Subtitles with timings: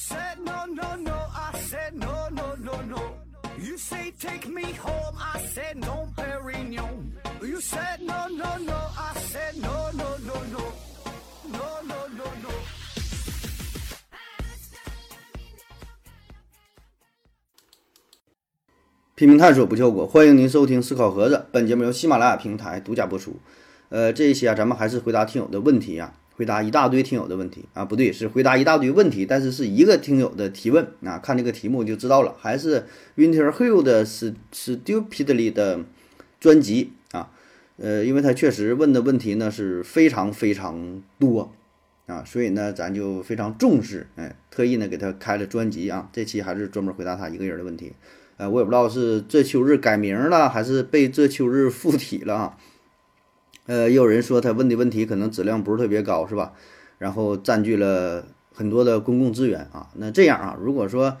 [0.00, 3.02] said no no no, I said no no no no.
[3.58, 7.12] You say take me home, I said no, Perignon.
[7.42, 10.62] You said no no no, I said no no no no,
[11.52, 12.50] no no no no.
[19.14, 21.44] 拼命探索不效果，欢迎您收听思考盒子。
[21.52, 23.36] 本节目由喜马拉雅平台独家播出。
[23.90, 27.66] 呃，这一期啊，咱们还是回答听友的问题啊，回答一大堆听友的问题。
[27.74, 30.88] 啊，不对，是回答一大堆问题，但是是一个听友的提问。
[31.04, 35.80] 啊，看这个题目就知道了，还是 Winter Hill 的 St Stupidly 的
[36.40, 36.92] 专辑。
[37.12, 37.30] 啊，
[37.76, 41.52] 呃，因为他确实问的问题呢是非常非常多。
[42.06, 45.90] 啊，所以呢，咱就非常重视，哎，特意呢给他开了专辑。
[45.90, 47.92] 啊，这期还是专门回答他一个人的问题。
[48.38, 52.34] 呃，我也不知道是这秋日改名了，还是被这秋日附体了。
[52.34, 52.56] 啊。
[53.70, 56.54] 呃，也有人说他问的问题可能质量不是特别高，是吧？
[56.98, 59.86] 然后占据了很多的公共资源啊。
[59.94, 61.16] 那这样啊，如果说，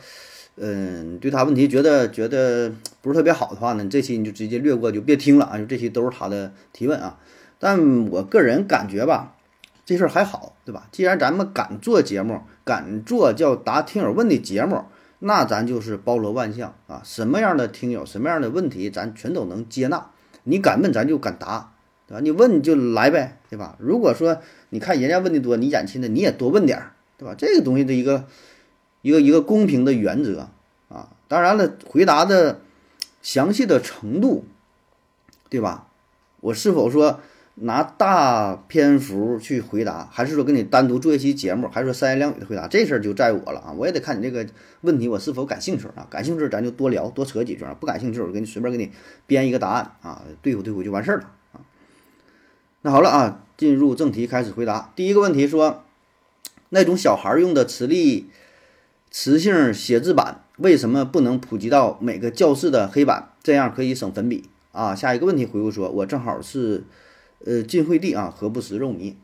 [0.56, 5.60] 嗯，对他问题觉得觉得不是特别好的话呢，这期你就直接略过，就别听了啊。
[5.68, 7.20] 这期都是他的提问啊。
[7.60, 9.36] 但我个人感觉吧，
[9.84, 10.88] 这事儿还好，对吧？
[10.90, 14.86] 既然咱们敢做节目，敢做叫答听友问的节目。
[15.20, 20.10] 那咱就是包罗万象啊，什么样的听友，什么样的问题，咱全都能接纳。
[20.42, 21.69] 你敢问，咱就敢答，
[22.10, 22.20] 对吧？
[22.20, 23.76] 你问就来呗，对吧？
[23.78, 27.36] 如果说你看人家问的多，你眼亲的，你也多问点儿，对吧？
[27.38, 28.26] 这个东西的一个
[29.02, 30.48] 一个一个公平的原则
[30.88, 31.10] 啊。
[31.28, 32.60] 当然了，回答的
[33.22, 34.44] 详细的程度，
[35.48, 35.86] 对吧？
[36.40, 37.20] 我是否说？
[37.62, 42.66] 拿大篇幅去回答，还是说跟你单独做一期节目，还是说三言两语的回答？
[42.66, 43.74] 这事儿就在我了啊！
[43.76, 44.46] 我也得看你这个
[44.80, 46.06] 问题我是否感兴趣啊。
[46.08, 48.90] 感兴趣咱就多聊多扯几句，不感兴趣我给你随便给你
[49.26, 51.32] 编一个答案啊，对付对付就完事儿了。
[52.82, 55.84] 那好了啊，进入正题，开始回答第一个问题：说
[56.70, 58.30] 那种小孩用的磁力
[59.10, 63.30] 磁性写字板为什么不能普及到每个教室的黑板？
[63.42, 64.94] 这样可以省粉笔啊。
[64.94, 66.84] 下一个问题回复说：我正好是。
[67.46, 69.14] 呃，晋惠帝啊，何不食肉糜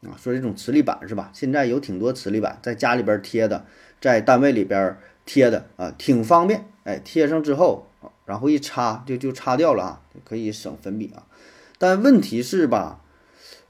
[0.00, 0.16] 啊？
[0.16, 1.30] 说这种磁力板是吧？
[1.34, 3.66] 现在有挺多磁力板，在家里边贴的，
[4.00, 6.64] 在单位里边贴的啊，挺方便。
[6.84, 7.86] 哎，贴上之后，
[8.24, 11.26] 然后一擦就就擦掉了啊，可以省粉笔啊。
[11.78, 13.00] 但问题是吧？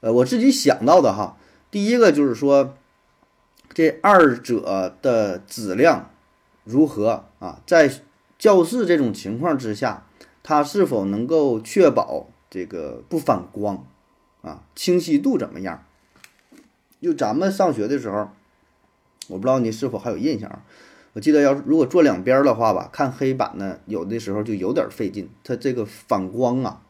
[0.01, 1.37] 呃，我自己想到的哈，
[1.69, 2.75] 第一个就是说，
[3.73, 6.09] 这二者的质量
[6.63, 7.61] 如何啊？
[7.67, 7.91] 在
[8.37, 10.07] 教室这种情况之下，
[10.41, 12.27] 它是否能够确保？
[12.49, 13.85] 这个不反光，
[14.41, 15.85] 啊，清晰度怎么样？
[16.99, 18.29] 就咱们上学的时候，
[19.27, 20.63] 我不知道你是否还有印象？
[21.13, 26.81] 我记得要如果坐两边的话吧，看黑板呢，有的时候就有点费劲，它这个反光啊。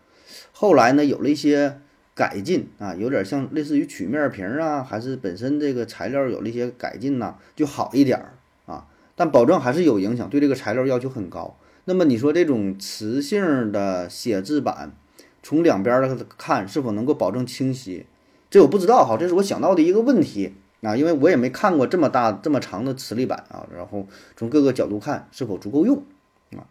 [0.52, 1.80] 后来呢，有了一些
[2.14, 8.34] 改进啊，有点像类似于曲面屏啊，还是本身这个材料有了一些改进呐，就好一点儿
[8.66, 8.88] 啊。
[9.16, 11.58] 但保证还是有影响，对这个材料要求很高。
[11.86, 14.94] 那么你说这种磁性的写字板？
[15.42, 18.06] 从两边的看是否能够保证清晰，
[18.50, 26.04] 这我不知道哈，这是我想到的一个问题啊，因为我也没看过这么大这么长的磁力板啊，然后从各个角度看是否足够用
[26.52, 26.68] 啊。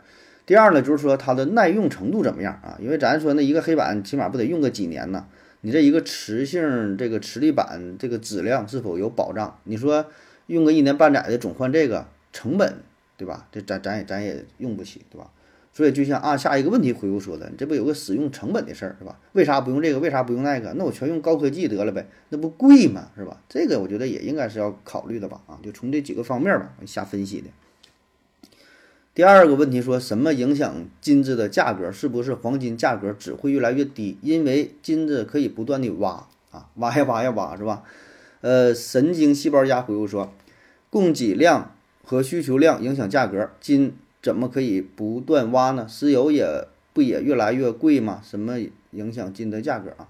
[0.49, 2.79] 第二呢，就是说它的耐用程度怎么样啊？
[2.81, 5.27] 因为咱说那一个黑板起码不得用个几年呢？
[5.61, 9.59] 你这一个磁性这个磁力板这个质量是否有保障？
[9.65, 10.07] 你说
[10.47, 12.77] 用个一年半载的总换这个成本
[13.19, 13.47] 对吧？
[13.53, 15.29] 这咱咱也咱也用不起对吧？
[15.75, 19.19] 所以就像按下一个问题回复说的，你这不有个使用成本的事儿是吧？
[19.33, 19.99] 为啥不用这个？
[19.99, 20.73] 为啥不用那个？
[20.79, 23.11] 那我全用高科技得了呗，那不贵吗？
[23.15, 23.39] 是吧？
[23.51, 25.43] 这个我觉得也应该是要考虑的吧？
[25.47, 27.49] 啊，就从这几个方面吧下分析的。
[29.19, 31.91] 第二个问题说什么影响金子的价格？
[31.91, 34.17] 是不是黄金价格只会越来越低？
[34.23, 37.83] 因为金子可以不断的挖啊，挖呀挖呀挖是吧？
[38.43, 40.33] 呃，神经细胞家回复说，
[40.89, 41.75] 供给量
[42.05, 43.97] 和需求量影响价格，金。
[44.23, 45.89] 怎么可以不断挖呢？
[45.89, 48.23] 石油也不也越来越贵吗？
[48.23, 48.57] 什么
[48.93, 50.07] 影响金的价格啊？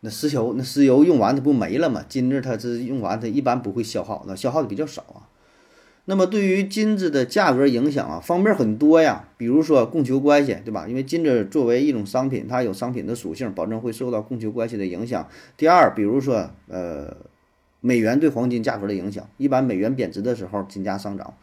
[0.00, 2.02] 那石油那石油用完它不没了吗？
[2.08, 5.28] 金子它是用完它一般不会消耗，那消耗的比较少啊。
[6.06, 9.28] 那么对于金子的价格影响啊，方面很多呀。
[9.36, 10.86] 比如说供求关系，对吧？
[10.88, 15.28] 因为金子作为一种商品，它有商品的属性，保证会受到供求关系的影响。
[15.56, 17.16] 第二，比如说呃，
[17.80, 21.34] 美元对黄金价格的影响，一般美元贬值的时候，金价上涨。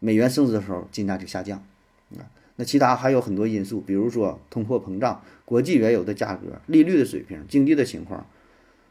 [0.00, 1.64] 美元升值的时候，金价就下降，
[2.18, 8.26] 啊，那其他还有很多因素，比如说通货膨胀、国际原油的价格、利率的水平、经济的情况，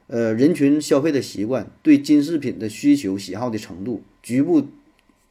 [0.07, 4.65] 呃，人群消费的习惯、对金饰品的需求喜好的程度、局部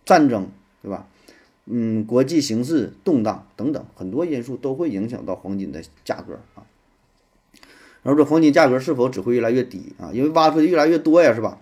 [0.04, 0.48] 战争，
[0.82, 1.06] 对吧？
[1.66, 6.66] 嗯，国际形势动荡等等，很多因素都会影响到黄金的价格啊。
[8.02, 10.10] 然后这黄金价格是否只会越来越低啊？
[10.12, 11.58] 因为挖出的越来越多呀，是吧？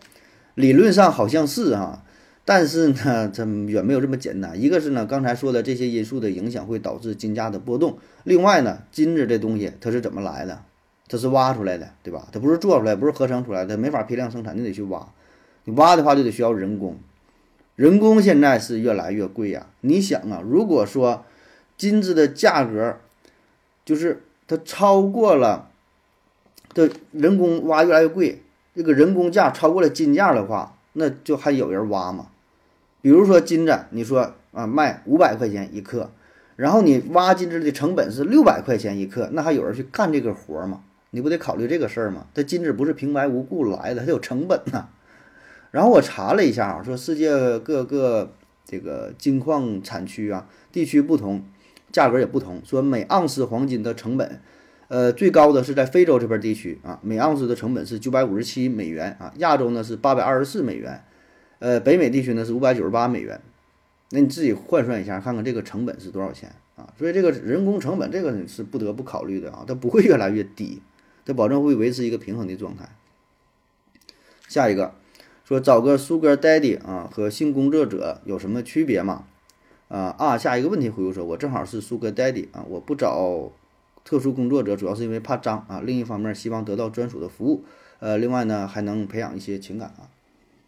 [0.54, 2.02] 理论上好像是啊。
[2.46, 4.60] 但是呢，它远没有这么简单。
[4.60, 7.98] 一个是呢，刚才说的这些因素的影响会导致金价的波动。
[8.25, 10.62] 另外呢，金子这东西它是怎么来的？
[11.06, 12.26] 它是挖出来的，对吧？
[12.32, 15.06] 它不是做出来，不是合成出来的，没法批量生产，你得去挖。
[15.64, 16.96] 你挖的话就得需要人工，
[17.81, 19.67] 人工现在是越来越贵呀。
[19.81, 21.25] 你想啊，如果说
[21.79, 22.99] 金子的价格
[23.87, 25.71] 就是它超过了
[26.75, 28.43] 的人工挖越来越贵，
[28.75, 32.27] 这个人工价超过了金价的话，那就还有人挖吗？
[33.00, 36.11] 比如说金子，你说啊卖五百块钱一克，
[36.56, 40.83] 然后你挖金子的成本是六百块钱一克，那还有人去干这个活吗？
[41.12, 42.26] 你不得考虑这个事儿吗？
[42.35, 44.88] 它金子不是平白无故来的，它有成本呐。
[45.70, 48.32] 然后我查了一下啊，说世界各个
[48.64, 51.43] 这个金矿产区啊，地区不同，
[51.93, 52.61] 价格也不同。
[52.64, 54.40] 说每盎司黄金的成本，
[54.88, 59.32] 呃，最高的是在非洲这边地区啊，每盎司的成本是九百五十七美元啊。
[59.38, 61.05] 亚洲呢是八百二十四美元，
[61.61, 63.40] 呃，北美地区呢是五百九十八美元。
[64.11, 66.93] 那你自己换算一下，看看这个成本是多少钱啊？
[66.99, 70.82] 所以这个人工成本这个是不得不考虑的啊，它不会越来越低。
[71.25, 72.88] 它保证会维持一个平衡的状态。
[74.49, 74.94] 下一个
[75.50, 79.25] 说找个 Sugar Daddy 啊和性工作者有什么区别吗？
[79.88, 83.50] 啊啊，下一个问题回复说，我正好是 Sugar Daddy 啊，我不找
[84.05, 85.82] 特殊工作者，主要是因为怕脏啊。
[85.85, 87.64] 另一方面，希望得到专属的服务。
[87.99, 90.06] 呃，另外呢，还能培养一些情感啊。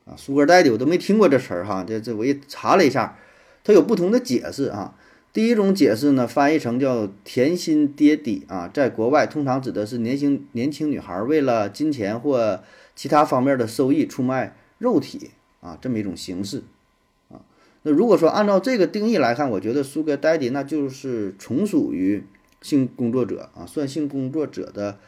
[0.05, 3.17] 啊，Sugar Daddy 我都没听过这词儿哈，这这我一查了一下，
[3.63, 4.97] 它有不同的解释啊。
[5.33, 12.61] 第一种解释呢，翻译成叫“甜心爹地”啊，在国外通常指的是年轻年轻女孩为了金钱或
[12.97, 15.31] 其他方面的收益出卖肉体
[15.61, 16.65] 啊，这么一种形式
[17.31, 17.41] 啊。
[17.85, 22.25] 那如果说按照这个定义来看，我觉得 Sugar Daddy 那就是从属于
[22.61, 24.99] 性工作者啊，算性工作者的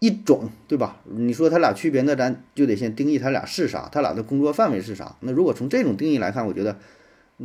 [0.00, 1.00] 一种，对吧？
[1.04, 5.16] 你说他俩区别，那咱就得先定义他俩是啥，他俩的工作范围是啥。
[5.20, 6.76] 那如果从这种定义来看，我觉得。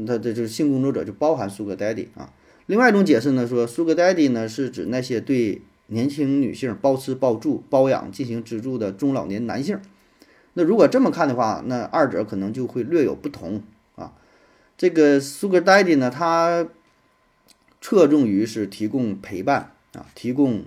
[0.06, 2.32] 他这就是性工作者，就包含 Sugar Daddy 啊。
[2.68, 9.80] 另外一种解释呢，说 Sugar Daddy 呢是指那些对年轻女性包吃包住、包养进行资助的中老年男性。
[10.54, 13.62] 那如果这么看的话，那二者可能就会略有不同
[13.96, 14.14] 啊。
[14.78, 16.68] 这个 Sugar Daddy 呢，他
[17.82, 20.66] 侧重于是提供陪伴啊，提供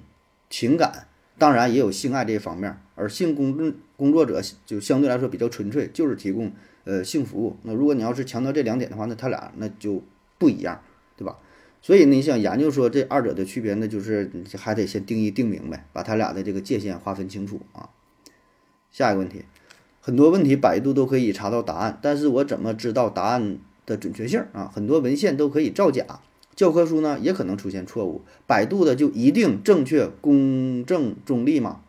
[0.49, 1.07] 情感，
[1.39, 2.79] 当然也有性爱这一方面。
[2.95, 6.53] 而性工工作者就相对来说比较纯粹，就是提供。
[6.85, 7.57] 呃，性服务。
[7.63, 10.03] 那如果你要是强调这两点的话，那他俩那就
[10.37, 10.83] 不一样，
[11.17, 11.39] 对吧？
[11.81, 14.29] 所以你想研究说这二者的区别，那就是
[14.59, 17.91] 还得先定义定明白，把他俩的这个界限划分清楚啊。
[18.91, 19.45] 下一个问题，
[20.05, 24.69] 很多问题百度都可以查到答案，但是我怎么知道答案的准确性啊？
[24.75, 26.05] 很多文献都可以造假，
[26.57, 31.83] 教科书呢也可能出现错误，百度的就一定正确、公正、中立吗？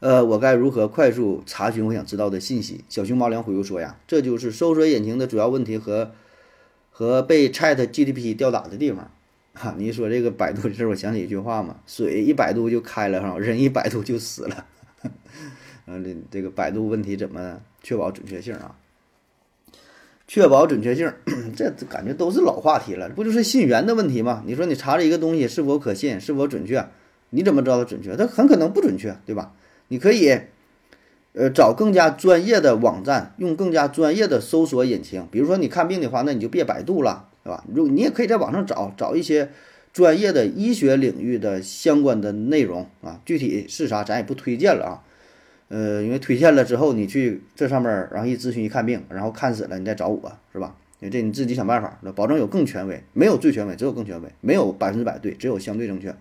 [0.00, 2.84] 呃，我该如何快速查询我想知道的信息？
[2.88, 6.10] 小熊猫粮回复说呀，这就是搜索引擎的主要问题和
[6.90, 9.08] 和被 Chat GTP 吊打的地方。
[9.54, 14.66] 哈，你说这个百度的事，我想起一句话嘛，水一百度就开了哈，人一百度就死了。
[15.86, 18.76] 嗯，这这个百度问题怎么确保准确性啊？
[20.28, 21.12] 确保准确性，
[21.54, 24.42] 这感觉都是老话题了，不就是信源的问题吗？
[24.44, 26.84] 你说你查了一个东西是否可信，是否准确，
[27.30, 28.16] 你怎么知道它准确？
[28.16, 29.52] 它很可能不准确，对吧？
[29.86, 30.36] 你可以，
[31.34, 35.28] 呃，找更加专业的网站，用更加专业的搜索引擎。
[35.30, 37.64] 比如说你看病的话，那你就别百度了，对吧？
[37.72, 39.52] 如你也可以在网上找找一些
[39.92, 43.20] 专业的医学领域的相关的内容啊。
[43.24, 45.05] 具体是啥，咱也不推荐了啊。
[45.68, 50.76] 呃，因为推荐了之后，你去这上面，然后一咨询一看病，然后看死了，你再找我，是吧？
[51.00, 56.14] 你这你自己想办法，保证有更权威，没有最权威，只有更权威，没有百分之百对，只有相对正确。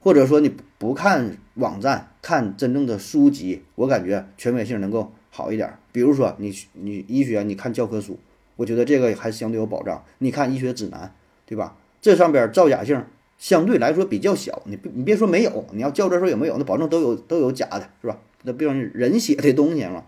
[0.00, 5.72] 或者说你不看网站，看真正的书籍，我感觉权威性能够好一点。
[5.92, 8.18] 比如说你你医学，你看教科书，
[8.56, 10.04] 我觉得这个还相对有保障。
[10.18, 11.14] 你看医学指南，
[11.46, 11.76] 对吧？
[12.02, 13.02] 这上边造假性
[13.38, 14.62] 相对来说比较小。
[14.66, 18.18] 你你别说没有，你要较真说有没有，那保证都有都有假的，是吧？
[18.44, 20.04] 那比方人写的东西嘛，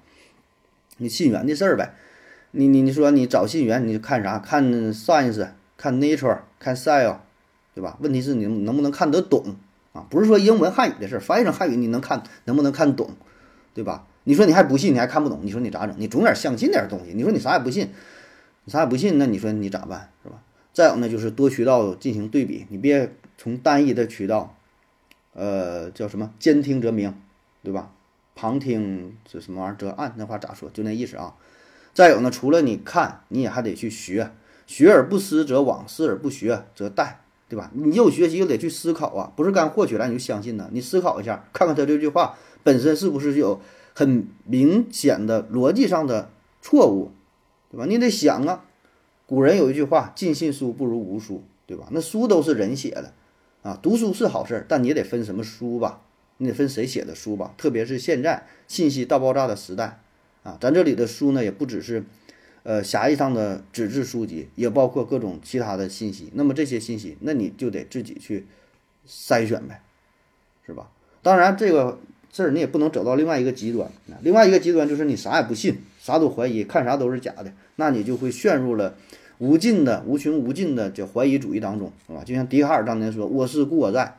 [0.99, 1.95] 你信源的事儿呗。
[2.53, 4.39] 你你你说你找信源，你就看啥？
[4.39, 4.65] 看
[4.95, 7.17] Science，看 Nature，看 Cell，
[7.75, 7.99] 对吧？
[8.01, 9.57] 问题是你能不能看得懂？
[9.93, 13.11] 啊，不是说英文汉语的事儿，翻译成汉语你能看能不能看懂，
[13.75, 14.07] 对吧？
[14.25, 15.95] 你说你还不信，你还看不懂，你说你咋整？
[15.99, 17.13] 你总点相信点东西。
[17.15, 17.91] 你说你啥也不信，
[18.65, 20.43] 你啥也不信，那你说你咋办，是吧？
[20.73, 24.57] 再有呢，就是多渠道进行对比，你别从单一的渠道，
[25.35, 27.15] 呃，叫什么兼听则明，
[27.63, 27.93] 对吧？
[28.37, 30.71] 旁听这什么玩意儿则暗，那话咋说？
[30.71, 31.35] 就那意思啊。
[31.93, 34.31] 再有呢，除了你看，你也还得去学，
[34.69, 37.15] 学而不思则罔，思而不学则殆。
[37.49, 37.71] 对吧？
[37.75, 40.69] 你又学习又得去思考啊，不是干获取来你就相信呢？
[40.73, 43.61] 你思考一下，看看他这句话本身是不是有
[43.95, 46.29] 很明显的逻辑上的
[46.61, 47.13] 错误
[47.71, 47.87] 对吧？
[47.87, 48.65] 你得想啊，
[49.27, 51.87] 古人有一句话：“尽信书不如无书”，对吧？
[51.93, 53.13] 那书都是人写的
[53.63, 56.01] 啊，读书是好事儿，但你也得分什么书吧？
[56.39, 57.55] 你得分谁写的书吧？
[57.57, 60.01] 特别是现在信息大爆炸的时代
[60.43, 62.05] 啊，咱这里的书呢，也不只是
[62.63, 66.31] 呃狭义上的纸质书籍，也包括各种其他的信息。
[66.35, 68.47] 那么这些信息，那你就得自己去
[69.09, 69.83] 筛选呗，
[70.67, 70.91] 是吧？
[71.23, 71.99] 当然这个。
[72.33, 73.91] 事儿你也不能走到另外一个极端，
[74.21, 78.95] 另外一个极端就是你啥也不信，啥都怀疑，看啥都是假的，那你就会陷入了
[79.39, 82.23] 无尽的、无穷无尽的叫怀疑主义当中，是吧？
[82.25, 84.19] 就像笛卡尔当年说：“我是故我在。”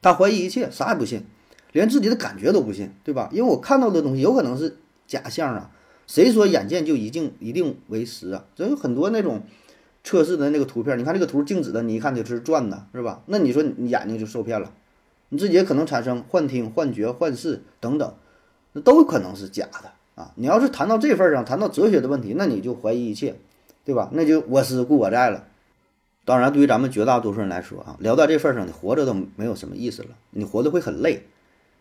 [0.00, 1.24] 他怀疑一切，啥也不信，
[1.72, 3.28] 连自己的感觉都不信，对吧？
[3.32, 4.76] 因为我看到的东西有可能是
[5.06, 5.70] 假象啊，
[6.06, 8.44] 谁说眼见就一定一定为实啊？
[8.54, 9.42] 这有很多那种
[10.04, 13.22] 测试的那个图片，你看这个图静止的，你一看就是转的，是吧？
[13.26, 14.72] 那你说你眼睛就受骗了。
[15.30, 18.14] 你自己也可能产生幻听、幻觉、幻视等等，
[18.72, 20.32] 那都可能是假的啊！
[20.36, 23.34] 你要是谈到这份上，谈到哲学的问题，那你就怀疑一切，
[23.84, 24.08] 对吧？
[24.12, 25.44] 那就我思故我在了。
[26.28, 31.22] 当然，对于咱们绝大多数人来说啊，聊到这份上，你活着都没有什么意思了，你活得会很累，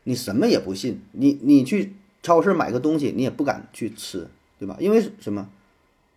[0.05, 1.91] 你什么也不信，你你去
[2.23, 4.77] 超市买个东西，你也不敢去吃，对吧？
[4.79, 5.49] 因为什么？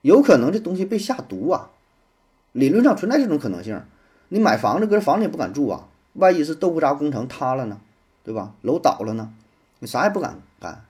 [0.02, 1.72] 有可能这东西被下毒啊！
[2.52, 3.82] 理论上存在这种可能性。
[4.28, 5.88] 你买房子，搁这房子也不敢住啊！
[6.12, 7.80] 万一是豆腐渣工程塌了呢，
[8.22, 8.54] 对吧？
[8.62, 9.32] 楼倒了呢，
[9.80, 10.84] 你啥也不敢干，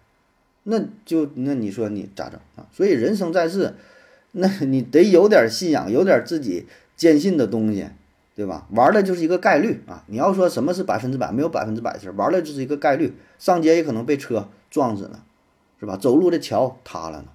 [0.64, 2.68] 那就那你说你咋整啊？
[2.70, 3.76] 所以人生在世，
[4.32, 6.66] 那你得有点信仰，有点自己
[7.00, 7.88] 坚信的东西，
[8.35, 8.69] 对吧？
[8.73, 10.04] 玩的就是一个概率啊！
[10.09, 13.14] 你要说什么是百分之百，没有百分之百的事，玩的就是一个概率。
[13.38, 15.23] 上街也可能被车撞死呢，
[15.78, 15.97] 是吧？
[15.97, 17.28] 走路的桥塌了呢，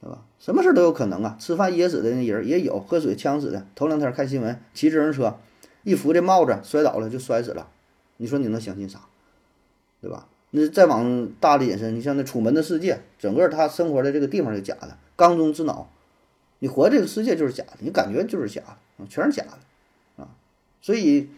[0.00, 0.22] 对吧？
[0.38, 1.36] 什么事都有可能啊！
[1.40, 3.66] 吃饭噎死的那人也有，喝水呛死的。
[3.74, 5.36] 头两天看新闻，骑自行车。
[5.82, 7.66] 一扶这帽子摔倒了就摔死了，
[8.18, 9.00] 你说你能相信啥，
[10.00, 10.28] 对吧？
[10.52, 15.90] 那再往大的引申，你像那《楚门的世界》，整个他生活的这个地方是假的，缸中之脑，
[16.60, 18.76] 你活这个世界就是假的，你感觉就是假的，
[19.08, 20.28] 全是假的啊！
[20.80, 21.28] 所以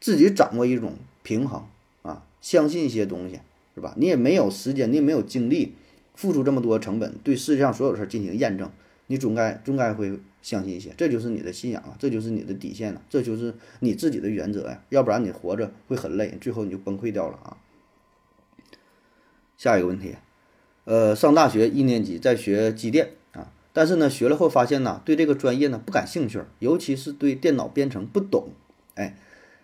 [0.00, 1.64] 自己掌握一种平衡
[2.02, 3.40] 啊，相信一些东西
[3.74, 3.94] 是吧？
[3.96, 5.74] 你也没有时间，你也没有精力
[6.14, 8.70] 付出这么多成本对世界上所有事儿进行验证，
[9.06, 10.18] 你总该总该会。
[10.42, 17.56] 相信一些，这就是你的信仰啊，这就是你的底线了，这就是你自己的原则呀，要不然你活着会很累，最后你就崩溃掉了啊。
[19.56, 20.16] 下一个问题，
[20.82, 23.10] 呃，上大学一年级在学机电，
[23.72, 28.48] 但是呢，学了后发现呢，对这个专业呢不感兴趣，尤其是对电脑编程不懂，
[28.94, 29.16] 哎，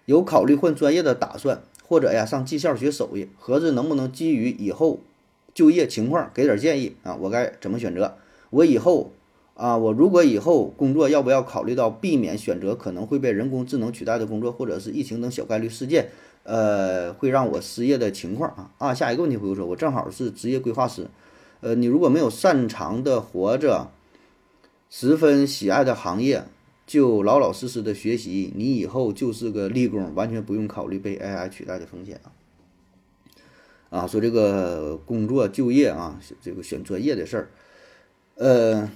[0.07, 5.01] 有考虑换专业的打算，或者呀上技校学手艺，合着能不能基于以后
[5.53, 7.17] 就业情况给点建议啊？
[7.17, 8.17] 我该怎么选择？
[8.51, 9.13] 我以后。
[9.55, 16.11] 啊，我如果以后工作要不要考虑到避免选择可能会被人工智能取代的工作，或者是疫情等小概率事件，
[16.45, 21.09] 呃，会让我失业的情况啊啊，下一个问题回复说，我正好是职业规划师，
[21.59, 23.91] 呃，你如果没有擅长的活着，
[24.91, 26.45] 十分喜爱的行业，
[26.87, 32.33] 就老老实实的学习，你以后就是个立功，完全不用考虑被 AI 取代的风险啊。
[33.91, 37.51] 啊，说这个工作就业啊，这个选专业的事儿，
[38.35, 38.91] 呃。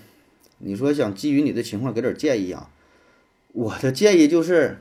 [0.65, 2.71] 你说想基于你的情况给点建议啊？
[3.51, 4.79] 我的建议就是，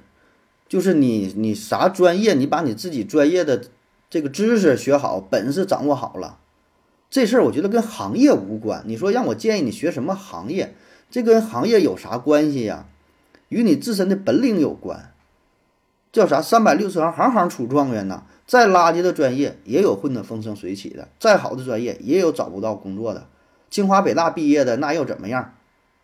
[0.68, 3.64] 就是你你啥专业，你把你自己专业的
[4.08, 6.38] 这个知识学好，本事掌握好了，
[7.10, 8.84] 这事儿我觉得跟行业无关。
[8.86, 10.76] 你说让我建议你学什么行业，
[11.12, 12.88] 这跟行业有啥关系呀？
[13.50, 15.14] 与你自身的本领有关。
[16.12, 16.42] 叫啥？
[16.42, 18.24] 三百六十行，行行出状元呐！
[18.48, 23.28] 再垃圾的专业也有混得风生水起的，再好的专业也有找不到工作的。
[23.70, 25.54] 清华北大毕业的那又怎么样？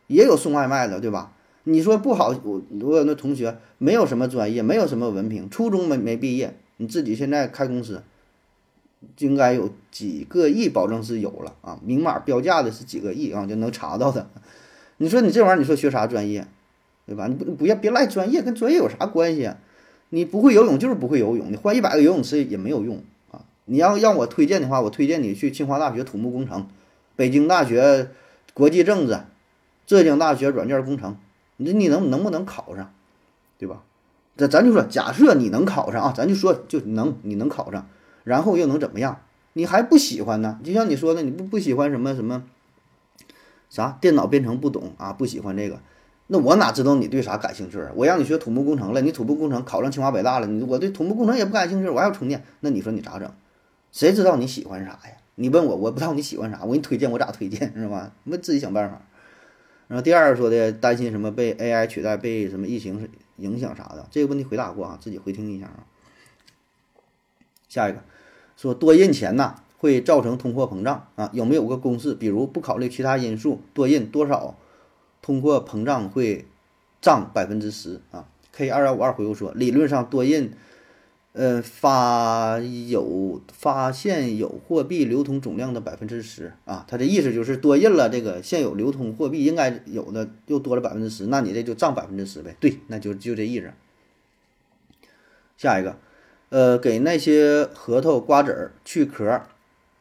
[0.08, 1.34] 也有送外卖的，对吧？
[1.66, 8.04] 你说不好，我我有那同学没有什么专业，没有什么文凭，初中没没毕业，你自己现在开公司，
[9.18, 14.30] 应该有几个亿，保证是有了啊，明码标价的是几个亿啊，就能查到的。
[14.98, 16.46] 你说你这玩意儿，你说学啥专业，
[17.06, 17.28] 对吧？
[17.28, 19.58] 你不不要别赖专业，跟专业有啥关系啊？
[20.10, 23.42] 你不会游泳就是不会游泳，你换一百个游泳池也没有用啊！
[23.66, 26.68] 你要让我推荐的话，我推荐你去清华大学土木工程，
[27.16, 28.10] 北京大学
[28.54, 29.20] 国际政治。
[29.86, 31.16] 浙江大学软件工程，
[31.56, 32.92] 你你能能不能考上，
[33.58, 33.84] 对吧？
[34.36, 37.88] 这咱就说，假设你能考上啊，咱就说就能你能考上，
[38.26, 39.22] 然后又能怎么样？
[39.54, 40.60] 你还不喜欢呢？
[40.62, 42.44] 就像你说的，你不不喜欢什么什么
[43.70, 45.80] 啥电脑编程不懂啊，不喜欢这个，
[46.28, 47.92] 那我哪知道你对啥感兴趣啊？
[47.96, 53.32] 我让你学土木工程了，你土木工程考上清华北大了，你我对土木工程也不感兴趣，我还要充电，那你说你咋整？
[53.92, 55.18] 谁知道你喜欢啥呀？
[55.36, 58.12] 你问我，我不知道你喜欢啥，我给你推荐我咋推荐是吧？
[58.24, 59.02] 你自己想办法。
[59.88, 63.08] 然后第二说的担心什么被 AI 取代，被什么疫情
[63.38, 65.86] 影响啥的，这个问题回答过啊，自己回听一下啊。
[67.70, 68.00] 下一个
[68.58, 71.30] 说多印钱呐，会造成通货膨胀啊？
[71.34, 72.14] 有没有个公式？
[72.14, 74.58] 比如不考虑其他因素，多印多少，
[75.22, 76.46] 通货膨胀会
[77.02, 80.52] 涨百分之十啊？K 二幺五二回复说，理论上多印。
[81.34, 82.58] 呃，发
[82.88, 92.56] 有发现有货币流通总量的百分之十啊，他的意思就是多印了这个现有流通货币应该有的又多了百分之十，那你这就涨百分之十呗？
[92.60, 93.72] 对，那就就这意思。
[95.58, 95.98] 下一个，
[96.50, 99.44] 呃，给那些核桃、瓜子儿去壳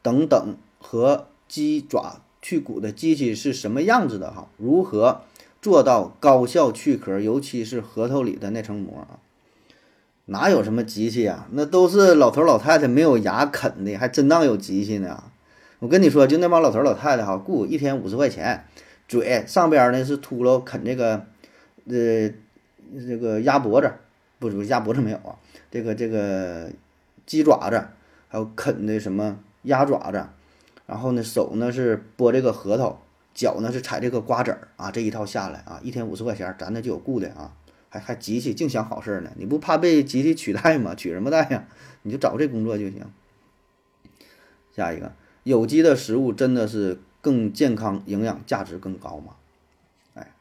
[0.07, 4.31] 等等和鸡爪去骨的机器是什么样子的？
[4.31, 5.23] 哈，如何
[5.61, 9.19] 做到高效去壳，尤其是核桃里的那层膜啊？
[10.27, 11.49] 哪有什么机器啊？
[11.51, 15.25] 那都是老头老太太没有牙啃的，还真当有机器呢。
[15.81, 18.65] 我跟你说，就那帮老头老太太哈，雇一天五十块钱，
[19.09, 21.27] 嘴上边呢是秃噜啃这个，
[21.89, 22.31] 呃，
[23.05, 23.93] 这个鸭脖子，
[24.39, 25.35] 不是鸭脖子没有啊，
[25.69, 26.71] 这个这个
[27.27, 27.89] 鸡爪子，
[28.29, 30.27] 还有啃的什么鸭爪子，
[30.87, 33.01] 然后呢手呢是剥这个核桃，
[33.35, 37.55] 脚呢是踩这个瓜子儿啊，这一套下来啊，一天五十块钱，咱那就有雇的啊。
[37.89, 40.95] 还还机器净想好事儿呢，你不怕被集体取代吗？
[40.95, 41.69] 取什么代呀？
[42.03, 43.07] 你就找这工作就行。
[44.75, 45.13] 下一个，
[45.45, 49.37] 有机的食物真的是更健康，营养价值更高吗？
[50.15, 50.33] 哎，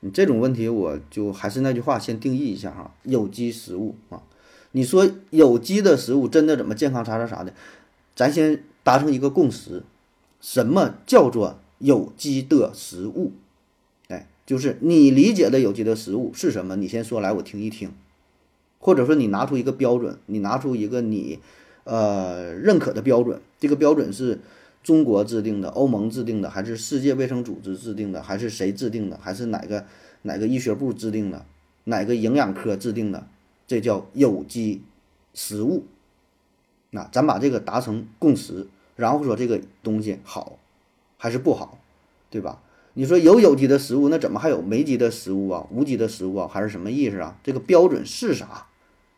[0.00, 4.22] 你这种问题我就还是那句话，先定义一下哈，有机食物啊，
[4.70, 7.52] 你说有机的食物真的怎么健康啥啥啥的？
[8.20, 9.82] 咱先达成一个共识，
[10.42, 13.32] 什么叫做有机的食物？
[14.08, 16.76] 哎就是你理解的有机的食物是什么？
[16.76, 17.90] 你先说来，我听一听。
[18.78, 21.38] 或者说你拿出一个标准，你拿出一个你，
[21.84, 23.40] 呃，认可的标准。
[23.58, 24.40] 这个标准是
[24.82, 29.18] 中国制定的、欧盟制定的，还是世界卫生组织制定的，还是谁制定的？
[29.22, 29.86] 还是哪个
[30.20, 31.46] 哪个医学部制定的？
[31.84, 33.26] 哪个营养科制定的？
[33.66, 34.82] 这叫有机
[35.32, 35.86] 食物。
[36.90, 40.58] 那咱把这个达成共识，然后说这个东西好
[41.16, 41.78] 还是不好，
[42.30, 42.60] 对吧？
[42.94, 45.66] 你说有有机的食物，那怎么还有没机的食物啊？
[45.70, 47.38] 无机的食物啊，还是什么意思啊？
[47.44, 48.66] 这个标准是啥？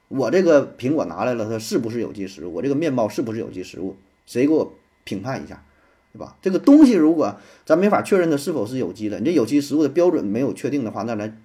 [0.08, 2.52] 我这个苹果拿来了，它是不是有机食物？
[2.52, 3.96] 我这个面包是不是有机食物？
[4.26, 5.64] 谁给我评判一下，
[6.12, 6.36] 对吧？
[6.42, 11.40] 这个东西如果咱没法确认它是否是有机的，你这有机食物的标准没有确定的话，那咱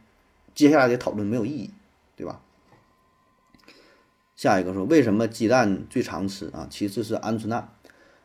[0.53, 1.69] 接下来的讨论没有意义，
[2.17, 2.41] 对吧？
[4.38, 6.67] 下一个说为什么鸡蛋最常吃啊？
[6.69, 7.73] 其次是鹌鹑蛋、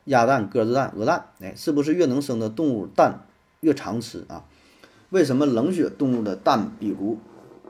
[0.05, 3.25] 鸭蛋、鸽子蛋、鹅蛋，哎，是不是越能生的动物蛋？
[3.61, 4.45] 越常吃啊？
[5.09, 7.17] 为什么冷血动物的蛋，比如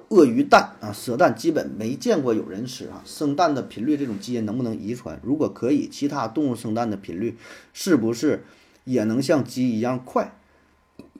[0.09, 3.01] 鳄鱼蛋啊、蛇蛋，基本没见过有人吃啊？
[3.05, 5.17] 生蛋的频率，这种基因能不能遗传？
[5.23, 7.37] 如果可以，其他动物生蛋的频率
[7.71, 8.43] 是不是
[8.83, 10.35] 也能像鸡一样快？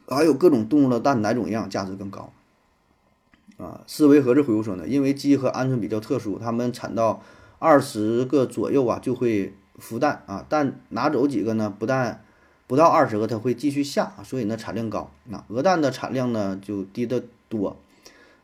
[0.10, 2.34] 还有各种动物的蛋，哪种营养价值更高？
[3.58, 7.22] 啊，思维盒子回复说呢，因为鸡和鹌鹑比较特殊，它们产到
[7.60, 11.74] 二十个左右啊就会孵蛋啊，蛋拿走几个呢？
[11.78, 12.24] 不但
[12.68, 15.12] 不到二十个，它会继续下，所以呢产量高。
[15.26, 17.78] 那鹅蛋的产量呢就低得多，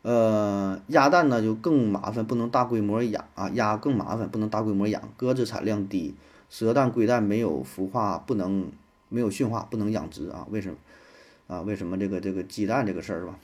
[0.03, 5.01] 呃，鸭蛋呢就更麻烦，不能大规模养啊，鸭更麻烦，不能大规模养。
[5.17, 6.13] 鸽子产量低，
[6.49, 8.71] 蛇蛋、龟蛋没有孵化，不能
[9.09, 10.45] 没有驯化，不能养殖啊？
[10.51, 10.75] 为什么？
[11.47, 13.39] 啊，为什么这个这个鸡蛋这个事儿吧？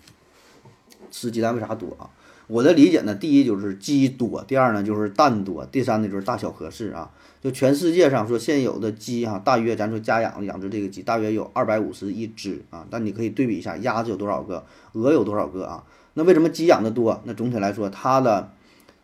[1.12, 2.10] 吃鸡蛋为啥多啊？
[2.48, 7.10] 我的理解呢，第一就是鸡多，第二呢就是蛋多，第三呢就是大小合适啊。
[7.42, 12.86] 就全世界上说现有的鸡哈，大约咱说家养养殖这个鸡大约有二百五十一只啊。
[12.90, 15.84] 但你可以对比一下，鸭子有多少个，鹅有多少个啊？
[16.14, 17.20] 那为什么鸡养的多？
[17.26, 18.52] 那总体来说，它的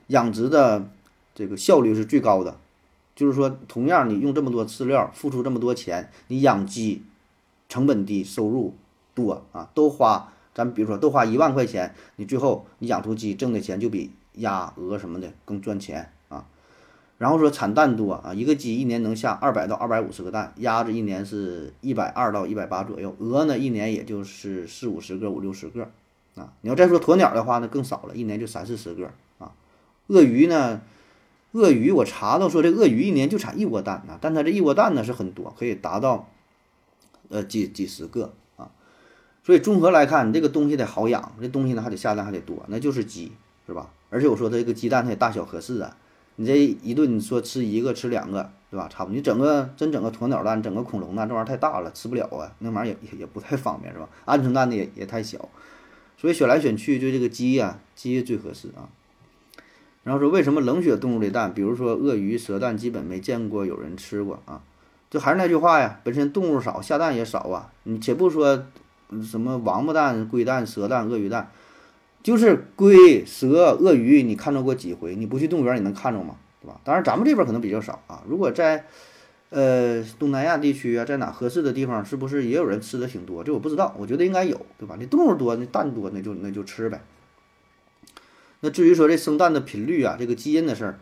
[0.08, 0.88] 养殖的
[1.34, 2.58] 这个效率是最高的。
[3.15, 7.04] 就是说，同样你用这么多饲料，付出这么多钱，你养鸡
[7.69, 8.75] 成本低，收入
[9.13, 10.32] 多啊，都花。
[10.53, 16.45] 咱比如说，都花一万块钱，你最后你养出鸡挣的钱就比鸭、鹅什么的更赚钱啊。
[17.17, 25.89] 然后说产蛋多啊，一个鸡一年能下二百到二百五十个蛋，鸭子一年是一百二到一百八左右，鹅呢一年也就是四五十个、五六十个
[26.35, 26.51] 啊。
[26.61, 29.53] 你要再说鸵鸟的话呢，更少了，一年就三四十个啊。
[30.07, 30.81] 鳄鱼呢，
[31.53, 36.27] 鳄鱼我查到说这鳄鱼一年就产一窝蛋啊，但它这一窝蛋呢是很多，可以达到
[37.29, 38.33] 呃几几十个。
[39.51, 43.33] 所以综合来看，你这个东西得好养，这东西呢还得下蛋还得多，那就是鸡，
[43.67, 43.89] 是吧？
[44.09, 45.97] 而且我说它这个鸡蛋它也大小合适啊，
[46.37, 48.87] 你这一顿你说吃一个吃两个，对吧？
[48.89, 49.15] 差不多。
[49.17, 54.07] 你整个真整个鸵鸟蛋，整个恐龙蛋，这玩意儿太大了，吃不了啊，那玩意儿也也不太方便，是吧？
[54.25, 55.49] 鹌鹑蛋的也也太小，
[56.17, 58.87] 所以选来选去就这个鸡呀，鸡最合适啊。
[60.03, 64.61] 然后说为什么冷血动物的蛋，比如说鳄鱼、蛇蛋，基本没见过有人吃过啊？
[65.09, 67.73] 就还是那句话呀，本身动物少，下蛋也少啊。
[67.83, 68.63] 你且不说。
[69.24, 71.52] 什么王八蛋、龟蛋、蛇蛋、鳄鱼蛋，
[72.24, 75.15] 就是龟、蛇、鳄鱼，你看着过几回？
[75.15, 76.36] 你不去动物园，你能看着吗？
[76.62, 76.80] 对吧？
[76.84, 78.24] 当然，咱们这边可能比较少啊。
[78.28, 78.86] 如果在
[79.50, 83.43] 呃，东南亚地区啊，在哪合适的地方，是不是也有人吃的挺多？
[83.43, 84.95] 这我不知道，我觉得应该有，对吧？
[84.97, 87.02] 你动物多，那蛋多，那就那就吃呗。
[88.62, 91.00] 那至于说这生蛋的频率啊，这个基因的事儿，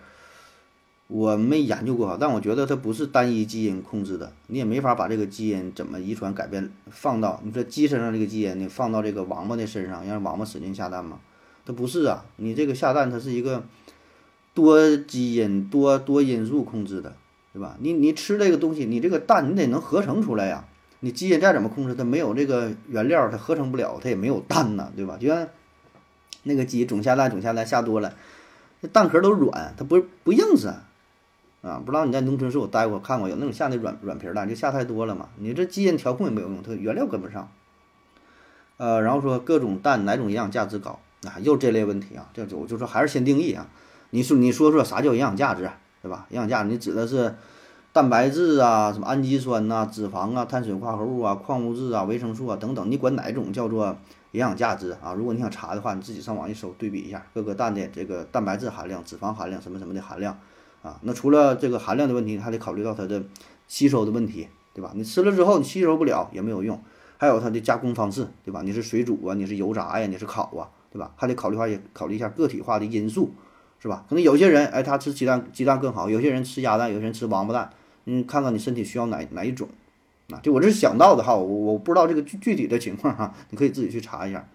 [1.10, 11.20] 我没研究过，但我觉得它不是单一基因控制的，你也没法把这个基因怎么遗传改变放到你说鸡身上这个基因，你放到这个王八的身上，让王八使劲下蛋吗？
[11.66, 13.64] 它不是啊，你这个下蛋它是一个
[14.54, 17.14] 多基因多多因素控制的。
[17.52, 17.76] 对吧？
[17.80, 20.66] 你你吃这个东西，你这个蛋你得能合成出来呀。
[21.00, 25.18] 你基因再怎么控制，它没有这个原料，它合成不了，它也没有蛋呐，对吧？
[25.20, 25.48] 就像
[26.44, 28.14] 那个鸡总下蛋，总下蛋下多了，
[28.82, 30.72] 那蛋壳都软，它不不硬实。
[31.62, 35.30] 啊不知道你在农村是否待过，看过有那种下那软软皮蛋，就下太多了嘛。
[35.38, 37.50] 你这基因调控也没有用，它原料跟不上。
[38.78, 41.36] 呃，然后说各种蛋哪种营养价值高啊？
[41.42, 43.68] 又这类问题啊，这我就说还是先定义啊。
[44.12, 45.70] 你说你说说啥叫营养价值？
[46.02, 46.26] 对吧？
[46.30, 47.36] 营养价值你指的是
[47.92, 53.88] 蛋白质啊、什么氨基酸呐、脂肪啊、碳水化合物啊、矿物质啊、维生素啊等等，你管哪种叫做
[54.32, 55.14] 营养价值啊？
[55.14, 60.40] 如果你想查的话，你自己上网一搜，对比一下各个蛋的这个蛋白质含量、脂肪含量什么什么的含量
[60.82, 61.00] 啊。
[61.04, 63.24] 那除了这个含量的问题，还得考虑到它的
[63.68, 64.92] 吸收的问题，对吧？
[64.96, 66.82] 你吃了之后你吸收不了也没有用，
[67.18, 68.62] 还有它的加工方式，对吧？
[68.64, 71.12] 你是水煮啊，你是油炸呀，你是烤啊，对吧？
[71.16, 73.32] 还得考虑话也考虑一下个体化的因素。
[73.82, 74.04] 是吧？
[74.10, 77.70] 可能有些人，哎，他吃鸡蛋，鸡蛋更好；有些人吃鸭蛋，有些人吃王八蛋。
[78.04, 79.70] 嗯，看看你身体需要哪哪一种，
[80.32, 84.46] 啊，就我这是想到的哈，我我不知道这个具具体的情况哈，你可以自己去查一下。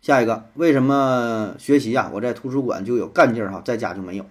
[0.00, 2.08] 下一个，为什么学习呀？
[2.14, 4.24] 我在图书馆就有干劲儿哈，在家就没有，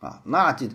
[0.00, 0.68] 啊，那这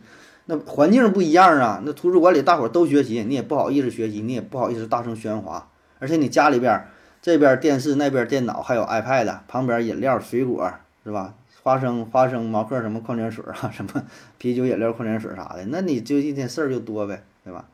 [0.45, 1.81] 那环境不一样啊。
[1.85, 6.85] 那图书馆里大伙儿都学习，你也不好意思学习，你也不好意思大声喧哗，而且你家里边
[7.21, 10.71] 这边电视，那边电脑，还有 iPad，旁边饮料、水果，
[11.03, 11.33] 是吧？
[11.61, 14.03] 花生、花生、毛克什么矿泉水啊，什么
[14.37, 17.65] 啤酒、饮料、矿泉水啥的，那你就一天事儿就多呗，对吧？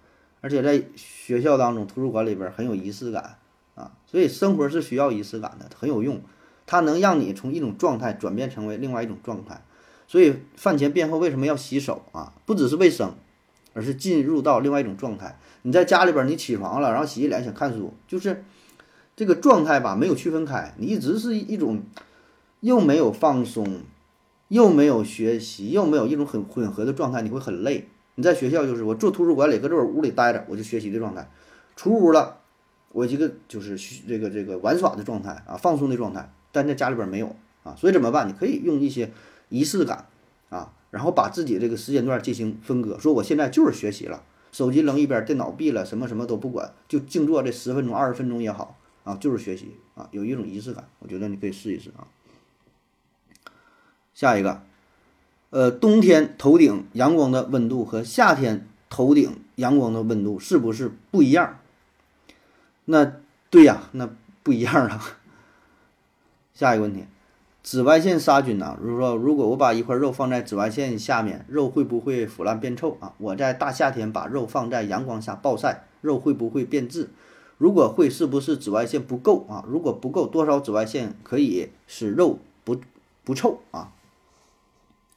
[0.42, 3.38] 而且在学校当中，图书馆里边很有仪式感
[3.74, 6.22] 啊，所以生活是需要仪式感的，很有用，
[6.68, 9.62] 它能让你从一种状态转变成为另外一种状态。
[10.10, 12.34] 所以饭前便后为什么要洗手啊？
[12.46, 13.14] 不只是卫生，
[13.74, 15.40] 而是进入到另外一种状态。
[15.62, 18.44] 你在家里边，你起床了，然后洗洗脸想看书，就是
[19.16, 21.84] 这个状态吧，没有区分开，你一直是一种。
[22.62, 23.84] 又没有放松，
[24.50, 27.88] 又没有学习，又没有一种很混合的状态，你会很累。
[28.16, 31.24] 你在学校就是我坐图书馆里，搁这屋里待着，我就学习的状态；
[31.78, 32.40] 出屋了，
[32.92, 36.30] 我这个就是这个这个玩耍的状态啊，放松的状态。
[36.52, 38.28] 但在家里边没有啊，所以怎么办？
[38.28, 39.10] 你可以用一些
[39.50, 40.08] 仪式感
[40.50, 42.98] 啊，然后把自己这个时间段进行分割。
[42.98, 50.88] 说我现在就是学习了，手机扔一边，电脑闭了，什么什么都不管，就静坐这十分钟、二十分钟也好啊，就是学习啊，有一种仪式感。
[51.00, 52.08] 我觉得你可以试一试啊。
[54.14, 54.62] 下一个，
[55.50, 61.60] 呃，冬天头顶阳光的温度和夏天头顶阳光的温度是不是不一样？
[62.86, 63.14] 那
[63.50, 64.10] 对呀，那
[64.44, 65.18] 不一样啊。
[66.54, 67.06] 下一个问题，
[67.62, 68.78] 紫外线杀菌呢？
[68.82, 73.14] 如说，如果我把一块肉放在紫外线下面，肉会不会腐烂变臭啊？
[73.18, 77.10] 我在大夏天把肉放在阳光下暴晒，肉会不会变质？
[77.58, 79.66] 如果会，是不是紫外线不够啊？
[79.68, 82.78] 如果不够，多少紫外线可以使肉不
[83.26, 83.92] 不臭啊？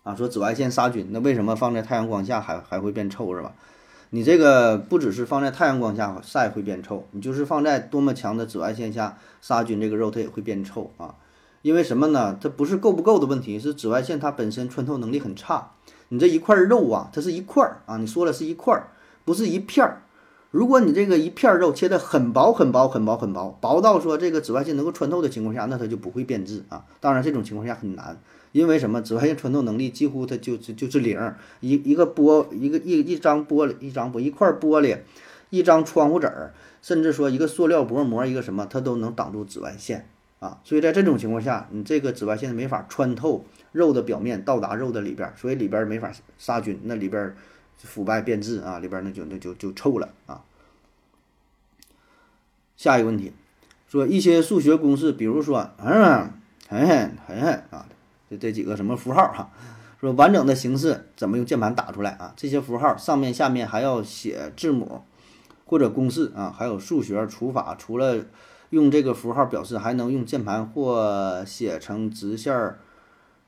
[0.03, 3.55] 啊，说紫外线杀菌，那为什么放在太阳光下还还会变臭是吧？
[4.11, 11.15] 你这个不只是放在太阳光下晒会变臭，你就是放在多么强的紫外线下杀菌，这个肉它也会变臭啊。
[11.63, 12.37] 因为什么呢？
[12.41, 15.73] 它不是够不够的问题，是紫外线它本身穿透能力很差。
[16.09, 18.89] 你这一块肉啊，它是一块儿啊，你说了是一块儿，
[19.25, 20.03] 不是一片儿。
[20.51, 26.85] 如果你这个一片肉切的很薄很薄很薄很薄，薄到说这个紫外线能够穿透的情况下，那它就不会变质啊。
[27.01, 28.21] 当然这种情况下很难。
[28.53, 29.01] 因为什么？
[29.01, 31.19] 紫外线穿透能力几乎它就是就是零，
[31.61, 34.99] 一一个玻一个一一张玻璃一张玻一块玻璃，
[35.49, 40.11] 一张窗户纸儿，甚至说一个塑料薄膜一个什么，它都能挡住紫外线
[40.43, 40.59] 啊。
[40.65, 47.35] 所以在这种情况下，你这个紫外线没法穿透肉的表面，到达肉的里边，所以里边没法杀菌，那里边
[47.77, 50.43] 腐败变质啊，里边那就那就就臭了啊。
[52.77, 53.33] 下一个问题，
[53.87, 56.31] 说一些数学公式，比如说嗯，
[56.69, 57.87] 很很很很啊。
[58.41, 59.51] 这几个什么符号哈？
[60.01, 62.33] 说完整的形式怎么用键盘打出来啊？
[62.35, 65.03] 这些符号上面下面还要写字母
[65.67, 66.51] 或者公式啊？
[66.51, 68.25] 还有数学除法，除了
[68.73, 72.81] 用这个符号表示，还能用键盘或写成直线儿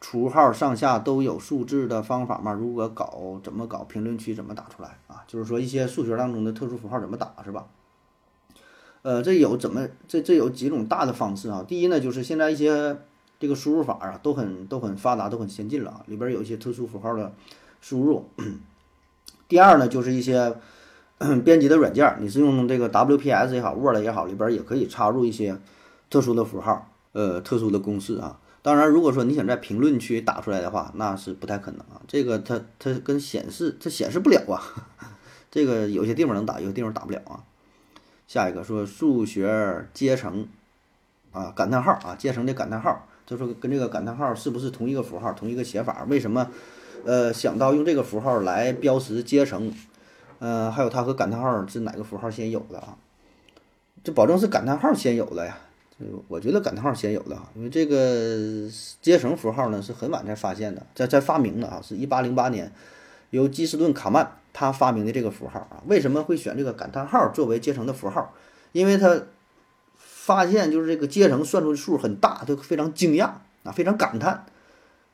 [0.01, 2.53] 除号上下都有数字的方法吗？
[2.53, 3.85] 如果搞怎么搞？
[3.85, 5.25] 评论区怎么打出来啊？
[5.27, 7.67] 就是说一些数学当中的特殊符号怎么打是吧？
[9.03, 11.65] 呃，这有怎么这这有几种大的方式啊？
[11.67, 12.97] 第一呢，就是现在一些。
[13.41, 16.03] 这个输入法啊，都很都很发达，都很先进了啊。
[16.07, 17.31] 里边有一些特殊符号的
[17.81, 18.25] 输入，
[19.49, 20.55] 第二呢，就是一些
[21.45, 25.57] 编辑的软件，你是用这个 WPS 也好，Word 也好，里边也可以插入一些
[26.11, 28.39] 特殊的符号，呃，特殊的公式啊。
[28.63, 32.03] 当然，如果说你想在评论区打出来的话，那是不太可能啊。
[32.09, 34.61] 这个它它跟显示它显示不了啊。
[35.53, 37.45] 这个有些地方能打，有些地方打不了啊。
[38.27, 40.49] 下一个说数学阶乘
[41.31, 46.05] 啊，感叹号啊，阶乘的感叹号，就说跟这个感叹号是不是同一个符号，同一个写法？
[46.09, 46.51] 为什么
[47.05, 49.73] 呃想到用这个符号来标识阶乘？
[50.39, 52.97] 呃，还有它和感叹号是哪个符号先有的啊？
[54.03, 55.59] 这保证是感叹号先有的呀。
[56.29, 58.69] 我觉得感叹号先有的哈，因为这个
[59.01, 62.71] 阶乘符号呢是很晚才发现的，在在发明的啊，是一八零八年
[63.31, 65.81] 由基斯顿卡曼他发明的这个符号啊。
[65.87, 68.35] 为什么会选这个感叹号作为阶乘的符号？
[68.73, 69.23] 因为他
[69.97, 73.31] 发现就是这个阶乘算出的数很大，他非常惊讶
[73.63, 74.45] 啊，非常感叹。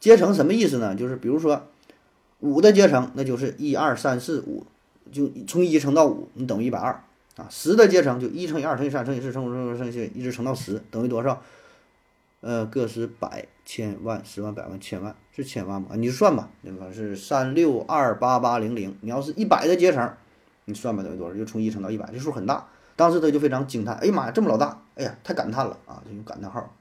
[0.01, 0.95] 阶乘什么意思呢？
[0.95, 1.69] 就是比如说
[2.41, 4.65] 五的阶乘，那就是一二三四五，
[5.13, 7.03] 就从一乘到五，你等于一百二。
[7.37, 11.43] 啊，十的阶乘就一乘以二乘以三乘以四乘五乘六乘以七，一直乘到十，等于多少？
[12.41, 15.89] 呃，个是百、千万、十万、百万、千万，是千万吗？
[15.95, 16.87] 你就算吧，对吧？
[16.93, 18.97] 是三六二八八零零。
[19.01, 20.13] 你要是一百的阶乘，
[20.65, 21.37] 你算吧，等于多少？
[21.37, 22.67] 就从一乘到一百，这数很大。
[22.97, 24.83] 当时他就非常惊叹，哎呀妈呀，这么老大！
[24.97, 26.03] 哎呀，太感叹了啊！
[26.05, 26.75] 就用感叹号，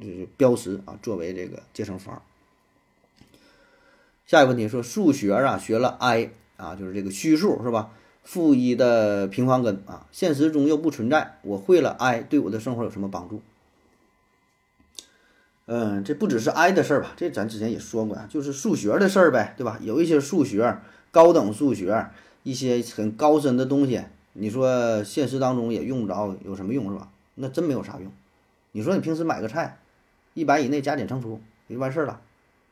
[0.00, 2.20] 就是标识啊，作为这个阶乘符号。
[4.26, 6.30] 下一个问题说，数学啊，学了 i
[6.62, 7.90] 啊，就是这个虚数是吧？
[8.22, 11.38] 负一的平方根啊，现实中又不存在。
[11.42, 13.42] 我会了 i，对我的生活有什么帮助？
[15.66, 17.14] 嗯，这不只是 i 的事儿吧？
[17.16, 19.78] 这咱之前也说过呀，就是数学的事儿呗，对吧？
[19.82, 20.78] 有一些数学，
[21.10, 22.06] 高等数学，
[22.44, 24.02] 一些很高深的东西，
[24.34, 27.08] 你说现实当中也用不着，有什么用是吧？
[27.34, 28.12] 那真没有啥用。
[28.70, 29.78] 你说你平时买个菜，
[30.34, 32.20] 一百以内加减乘除也就完事儿了，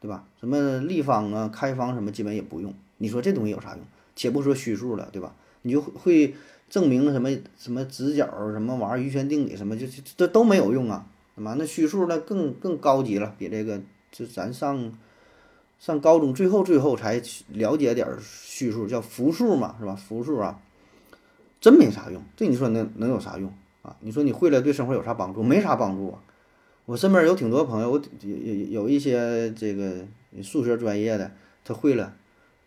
[0.00, 0.24] 对吧？
[0.38, 2.72] 什么立方啊、开方什么，基本也不用。
[3.01, 3.81] 你说这东西有啥用？
[4.15, 5.35] 且不说虚数了，对吧？
[5.63, 6.35] 你就会
[6.69, 9.87] 证明什么什么直角什么玩意儿余弦定理什么，就
[10.17, 11.07] 这都没有用啊！
[11.35, 13.81] 他妈那虚数那更更高级了，比这个
[14.13, 14.93] 就咱上
[15.79, 19.95] 上高中最后最后才了解点虚数，叫复数嘛，是吧？
[19.95, 20.61] 复数啊，
[21.61, 22.23] 真没啥用。
[22.37, 23.97] 这你说能能有啥用啊？
[24.01, 25.43] 你说你会了对生活有啥帮助？
[25.43, 26.21] 没啥帮助啊！
[26.85, 30.05] 我身边有挺多朋友，我有有有一些这个
[30.43, 31.31] 数学专业的，
[31.65, 32.15] 他会了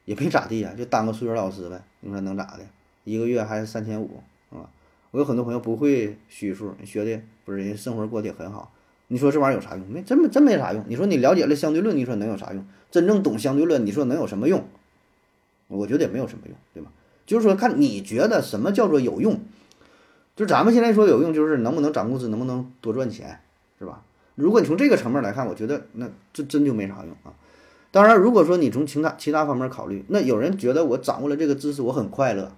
[0.06, 1.82] 也没咋地呀，就当个数学老师呗。
[2.02, 2.60] 你说能咋的？
[3.04, 4.70] 一个月还是三千五，啊！
[5.12, 8.72] 我有很多朋友不会虚数，学的不是人家生活过得也很好。
[9.08, 9.88] 你说这玩意儿有啥用？
[9.88, 10.84] 没真没真没啥用。
[10.88, 12.66] 你说你了解了相对论，你说能有啥用？
[12.90, 14.64] 真正懂相对论，你说能有什么用？
[15.68, 16.92] 我觉得也没有什么用，对吧？
[17.26, 19.40] 就是说看你觉得什么叫做有用。
[20.36, 23.40] 就咱们现在说有用，就是能不能涨工资，能不能多赚钱，
[23.78, 24.04] 是吧？
[24.36, 27.34] 如果你从这个层面来看，我觉得那这真就没啥用啊。
[27.94, 32.52] 当然，如果说你从其他其他方面考虑，那有人觉得我掌握了这个知识，我很快乐。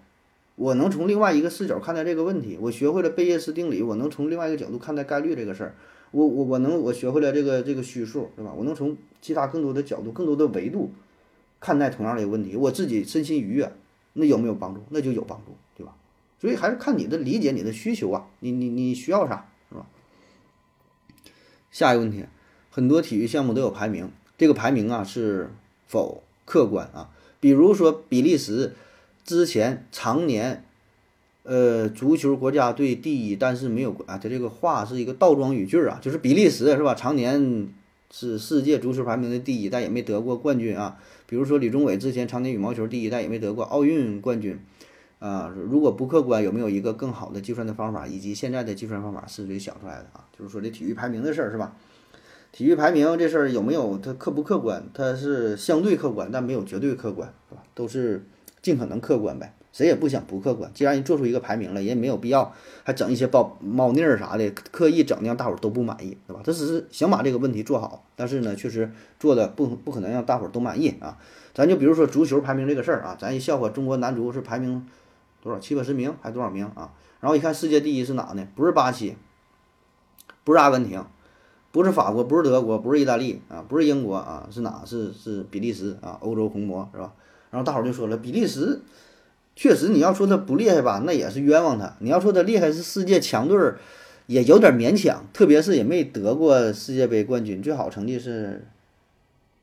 [0.55, 5.75] 我能从另外一个视角看待这个问题，我学会了贝叶斯定理，我能从另外一个角度看待概率这个事儿，
[6.11, 8.53] 我我我能我学会了这个这个虚数，对吧？
[8.55, 10.93] 我能从其他更多的角度、更多的维度
[11.59, 13.69] 看待同样的一个问题，我自己身心愉悦，
[14.13, 14.81] 那有没有帮助？
[14.87, 15.93] 那就有帮助，对吧？
[16.39, 19.85] 所以还是看你的理解、你的需求啊，你你你需要啥，是吧？
[21.71, 22.23] 下一个问题，
[22.69, 25.49] 很多体育项目都有排名，这个排名啊是
[25.87, 27.09] 否客观啊？
[27.39, 28.73] 比如说比利时。
[29.27, 30.63] 之前常年，
[31.41, 36.93] 呃，足球国家队第一，但是没有啊，他这个话是一个倒装语句啊，就是比利时是吧？
[36.93, 37.67] 常年
[38.11, 40.99] 是世界足球排名的第一，但也没得过冠军啊。
[41.25, 44.59] 比如说李宗伟之前常年羽毛球第一，但也没得过奥运冠军
[45.17, 45.51] 啊。
[45.71, 48.05] 如果不客观，有没有一个更好的计算的方法？
[48.05, 50.23] 以及现在的计算方法是谁想出来的啊？
[50.37, 51.75] 就是说这体育排名的事儿是吧？
[52.55, 54.81] 体育排名这事儿有没有它客不客观？
[54.93, 57.61] 它是相对客观，但没有绝对客观，是吧？
[57.73, 58.23] 都是。
[58.61, 60.71] 尽可能客观呗，谁也不想不客观。
[60.73, 62.51] 既然做出一个排名了，也没有必要
[62.83, 66.41] 还整一些包猫腻儿啥的，刻意整的让大伙儿都不满意，对吧？
[66.43, 68.89] 他只是想把这个问题做好，但是呢，确实
[69.19, 71.19] 做的不不可能让大伙儿都满意啊。
[71.53, 74.83] 咱就比如说足球排名这个事儿啊，咱一笑话中国男足是排名
[75.43, 76.91] 多少七八十名还是多少名啊？
[77.19, 78.47] 然后一看世界第一是哪呢？
[78.55, 79.15] 不是巴西，
[80.43, 81.05] 不是阿根廷，
[81.75, 84.83] 不是法国，不是德国，不是意大利啊，不是英国啊，是哪？
[84.85, 87.11] 是是比利时啊，欧洲红魔是吧？
[87.51, 88.79] 然后大伙儿就说了，比利时
[89.57, 93.77] 确实，你要说他不厉害吧，那也是冤枉他；你要说他厉害，是世界强队儿，
[94.27, 95.25] 也有点勉强。
[95.33, 98.65] 特别是也没得过世界杯冠军，最好成绩是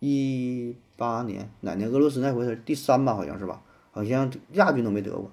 [0.00, 1.88] 一八年哪年？
[1.88, 3.62] 俄罗斯那回是第三吧，好像是吧？
[3.90, 5.30] 好像亚军都没得过。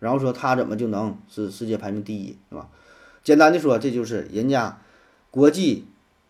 [0.00, 2.68] 然后说他怎么就能是世界排名第一，是吧？
[3.22, 4.80] 简单的说，这就是人家
[5.30, 5.84] 国际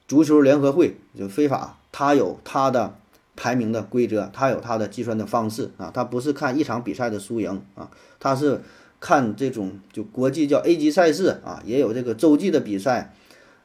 [0.09, 2.97] 足球联合会就非法，他有他的。
[3.41, 8.61] 排名的规则，它有它的计算的方式啊，它不是看一场比赛的输赢啊，它是
[8.99, 13.15] 看这种就国际叫 A 级赛事啊，也有这个洲际的比赛，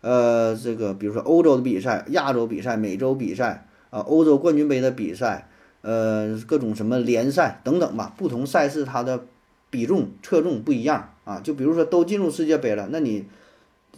[0.01, 5.49] 呃，这个比如说欧洲的比赛、亚洲比赛、美洲比赛啊，欧洲冠军杯的比赛，
[5.81, 9.25] 呃，各种什么联赛等等吧，不同赛事它的
[9.71, 13.25] 比重侧重不一样啊，就比如说都进入世界杯了，那你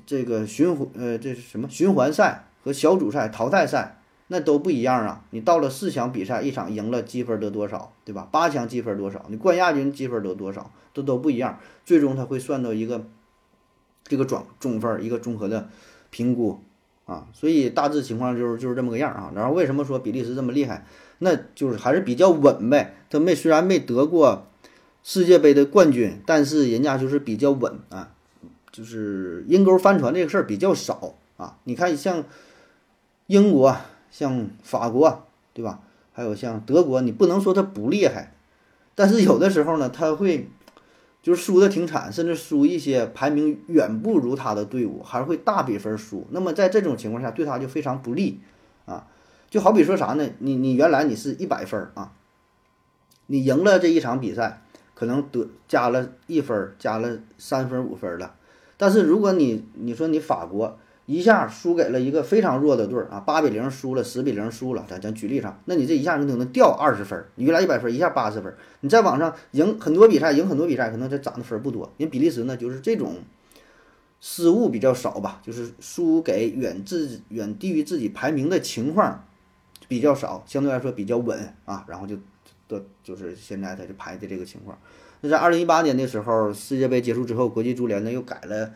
[0.05, 3.99] 这个循环呃这是什么循环赛和小组赛、淘汰赛。
[4.27, 5.23] 那都不一样啊！
[5.29, 8.27] 你到了四强比赛，一场赢了积分得多少，对吧？
[8.31, 9.23] 八强积分多少？
[9.29, 10.71] 你冠亚军积分得多少？
[10.93, 11.59] 都都不一样。
[11.85, 13.05] 最终他会算到一个
[14.03, 15.69] 这个总总分，一个综合的
[16.09, 16.59] 评估
[17.05, 17.27] 啊。
[17.33, 19.31] 所以大致情况就是就是这么个样啊。
[19.35, 20.87] 然后为什么说比利时这么厉害？
[21.19, 22.95] 那就是还是比较稳呗。
[23.11, 24.47] 他没虽然没得过
[25.03, 28.14] 世界杯的冠军，但是人家就是比较稳啊，
[28.75, 31.57] 就是阴沟翻船这个事儿比较少啊。
[31.63, 32.23] 你看像
[33.27, 33.75] 英国。
[34.11, 35.81] 像法国，对吧？
[36.13, 38.31] 还有像德国，你不能说他不厉害，
[38.95, 40.49] 但是有的时候呢，他会
[41.21, 46.25] 就是输的挺惨，甚至输一些排名远不如他的队伍，还会大比分输。
[46.29, 48.39] 那么在这种情况下，对他就非常不利
[48.85, 49.05] 啊。
[49.49, 50.29] 就好比说啥呢？
[50.39, 52.13] 你你原来你是一百分啊，
[53.25, 54.61] 你赢了这一场比赛，
[54.93, 58.35] 可能得加了一分，加了三分五分了。
[58.77, 60.77] 但是如果你你说你法国。
[61.07, 64.83] 一下输给了一个非常弱的队儿啊，八比零输了，十比零输了。
[64.89, 68.51] 咱咱举例上，那你这一下你可能掉二十分，你原来一百分，一下八十分。
[68.79, 71.93] 你在网上赢很多比赛，赢很多比赛，可能这涨的分不多。
[71.97, 73.17] 因为比利时呢，就是这种
[74.19, 79.23] 失误比较少吧，就是输给远自远低于自己排名的情况
[79.87, 81.85] 比较少，相对来说比较稳啊。
[81.87, 82.17] 然后就
[82.67, 84.75] 的就是现在他就排的这个情况。
[85.25, 88.71] 那在二零一八年的时候，世界杯结束之后，国际足联呢又改了。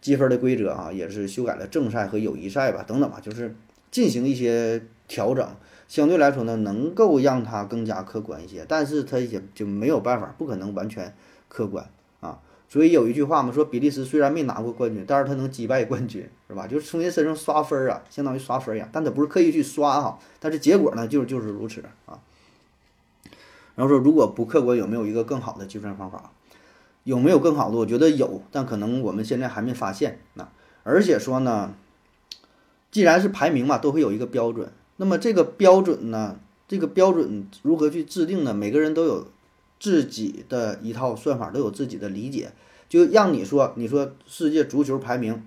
[0.00, 3.54] 积分的规则啊，也是修改了正赛和友谊赛吧，等等吧，就是
[3.90, 5.46] 进行一些调整，
[5.88, 11.14] 相对来说呢，能够让它更加客观一些，但是它也就没有办法，不可能完全
[11.48, 11.86] 客观
[12.20, 12.38] 啊。
[12.66, 16.66] 所以有一句话嘛，说比利时虽然没拿过冠军，但是他能击败冠军，是吧？
[16.66, 22.18] 就是从人身上刷分啊，相当于刷分一样，但他不是刻意去刷哈，但是结果呢，就是就是如此啊。
[23.80, 26.32] 然后说，如果不客观，有没有一个更好的计算方法？
[27.04, 27.78] 有没有更好的？
[27.78, 30.20] 我觉得有，但可能我们现在还没发现。
[30.34, 30.46] 那
[30.82, 31.72] 而且说呢，
[32.90, 34.70] 既然是排名嘛，都会有一个标准。
[34.98, 36.38] 那么这个标准呢，
[36.68, 38.52] 这个标准如何去制定呢？
[38.52, 39.26] 每个人都有
[39.78, 42.52] 自己的一套算法，都有自己的理解。
[42.86, 45.42] 就让你说，你说世界足球排名，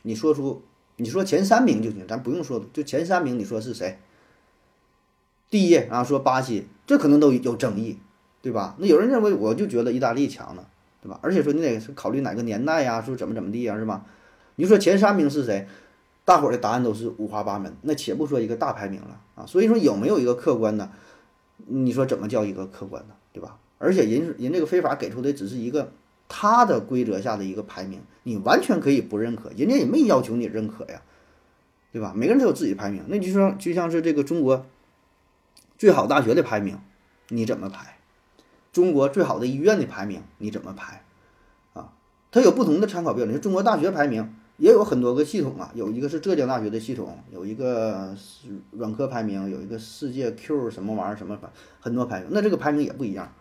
[0.00, 0.62] 你说出
[0.96, 3.98] 你说前三名就行，咱不用说，就前三名，你说是谁？
[5.50, 7.98] 第一啊，说巴西，这可能都有争议，
[8.40, 8.76] 对吧？
[8.78, 10.64] 那有人认为，我就觉得意大利强呢。
[11.02, 11.18] 对吧？
[11.22, 14.04] 而且说你得考虑哪个年代呀，说怎么怎么地呀，是吧？
[14.56, 15.66] 你说前三名是谁？
[16.26, 17.74] 大伙儿的答案都是五花八门。
[17.80, 20.90] 那且不说一个大排名了啊，所以说有没有一个客观的？
[21.66, 23.56] 你说怎么叫一个客观呢，对吧？
[23.78, 25.90] 而且人人这个非法给出的只是一个
[26.28, 31.00] 他的规则下的一个排名，你完全可以不认可，人家也没要求你认可呀，
[31.92, 32.12] 对吧？
[32.14, 34.66] 每个人都有自己排名，那就说就像是这个中国
[35.80, 36.78] 最好大学的排名，
[37.28, 37.96] 你怎么排？
[38.70, 41.02] 中国最好的医院的排名你怎么排
[41.72, 41.94] 啊？
[42.30, 43.40] 它有不同的参考标准。
[43.40, 48.14] 中国大学排名也有很多个系统啊，有一个是浙江大学的系统，有一个
[48.72, 51.48] 软科排名，有一个世界 Q 什么玩意儿什么排
[51.80, 52.28] 很多排名。
[52.30, 53.32] 那这个排名也不一样，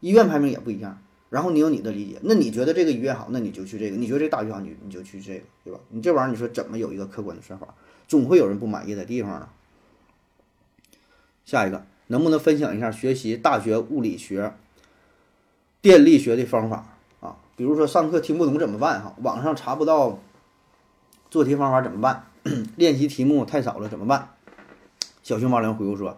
[0.00, 0.98] 医院排名也不一样。
[1.28, 5.78] 然后你有你的理解，那你觉得这个医院好，那你就去这个；你觉得这大学好，你你就去这个，对吧？
[5.90, 7.74] 你这玩意儿你说怎么有一个客观的算法？
[8.08, 9.52] 总会有人不满意的地方啊。
[11.44, 14.54] 下一个，能不能分享一下学习大学物理学？
[15.80, 19.02] 电力学的方法啊，比如说上课听不懂怎么办？
[19.02, 20.18] 哈，网上查不到
[21.30, 22.26] 做题方法怎么办？
[22.76, 24.30] 练习题目太少了怎么办？
[25.22, 26.16] 小熊猫粮回复说：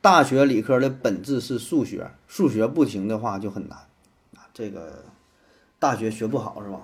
[0.00, 3.78] 大学理科的本质是数学，数学不行的话就很难
[4.34, 4.48] 啊。
[4.54, 5.04] 这个
[5.78, 6.80] 大学学不好是吧？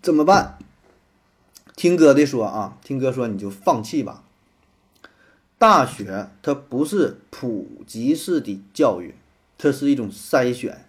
[0.00, 0.56] 怎么办？
[1.76, 4.22] 听哥的说啊，听哥说你就放弃吧。
[5.60, 9.14] 大学它不是普及式的教育。
[9.58, 10.86] 它是一种筛选，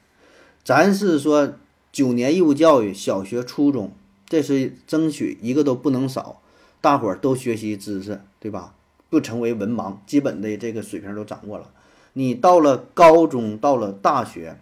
[0.64, 1.56] 咱是说
[1.92, 3.92] 九年义务教育，小学、初中，
[4.26, 6.42] 这是争取一个都不能少，
[6.80, 8.74] 大伙儿都学习知识，对吧？
[9.10, 11.70] 不成为文盲，基本的这个水平都掌握了。
[12.14, 14.58] 你到了高中，到了大学，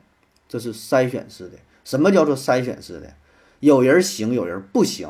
[0.47, 1.60] 这是筛选式的。
[1.86, 3.14] 什么叫做筛选式的？
[3.60, 5.07] 有人行，有人不行，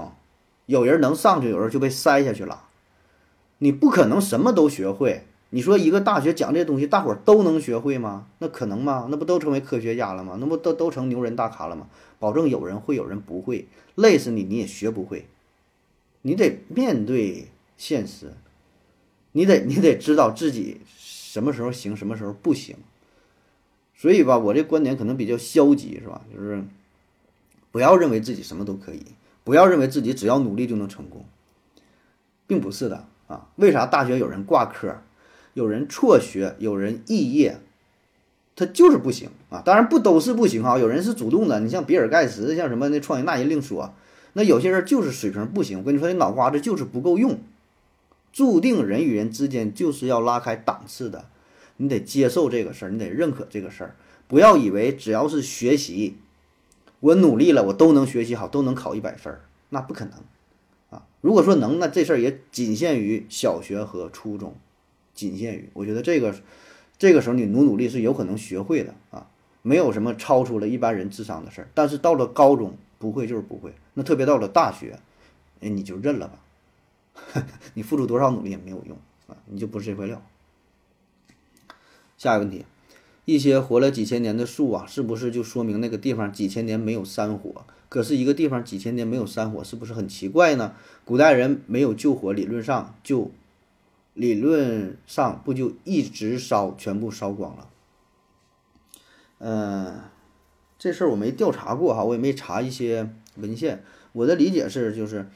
[0.65, 2.65] 有人能上去，有人就被筛下去了。
[3.59, 5.23] 你不可能什么都学会。
[5.51, 8.27] 你说一个大学讲这些东西，大伙儿都能学会吗？
[8.37, 9.07] 那可能吗？
[9.09, 10.37] 那不都成为科学家了吗？
[10.39, 11.87] 那不都都成牛人大咖了吗？
[12.19, 15.25] 保证有人会，有人不会，累死你你也学不会。
[16.21, 17.47] 你得面对
[17.77, 18.33] 现实，
[19.31, 22.75] 你得你得知道自己什么时候行，什么时候不行。
[23.95, 26.21] 所以吧，我这观点可能比较消极，是吧？
[26.31, 26.63] 就是
[27.71, 29.01] 不要认为自己什么都可以，
[29.43, 31.25] 不要认为自己只要努力就能成功，
[32.45, 33.47] 并不是的啊。
[33.55, 34.97] 为啥大学有人挂科，
[35.53, 37.61] 有人辍学，有人肄业，
[38.57, 39.61] 他就是不行啊。
[39.63, 41.61] 当然不都是不行哈，有人是主动的。
[41.61, 43.93] 你像比尔盖茨，像什么那创业那人另说，
[44.33, 45.77] 那有些人就是水平不行。
[45.77, 47.39] 我跟你说，你脑瓜子就是不够用，
[48.33, 51.25] 注定人与人之间就是要拉开档次的。
[51.81, 53.95] 你得接受这个事儿，你得认可这个事儿，
[54.27, 56.17] 不要以为只要是学习，
[56.99, 60.13] 我努力了，我都能学习好，都能考一百分儿，那不可能！
[61.21, 64.55] 如果说能，那这事儿也仅限于小学和初中，
[65.13, 65.69] 仅限于。
[65.73, 66.33] 我觉得这个
[66.97, 69.29] 这个时候你努努力是有可能学会的啊，
[69.61, 71.67] 没有什么超出了一般人智商的事儿。
[71.73, 74.99] 但是到了高中，不会就是不会，那特别到了大学，
[75.59, 77.43] 哎，你就认了吧，
[77.73, 78.97] 你付出多少努力也没有用
[79.27, 80.21] 啊，你就不是这块料。
[82.17, 82.65] 下一个问题，
[83.29, 87.63] 一些活了几千年的树啊，是不是就说明那个地方几千年没有山火？
[87.87, 90.73] 可是一个地方几千年没有山火，是不是很奇怪呢？
[91.05, 93.29] 古代人没有救火，理论上就
[94.15, 97.67] 理论上不就一直烧，全部烧光了？
[99.37, 99.99] 嗯，
[100.79, 103.83] 这事儿我没调查过哈，我也没查一些文献。
[104.13, 105.29] 我的理解是，就是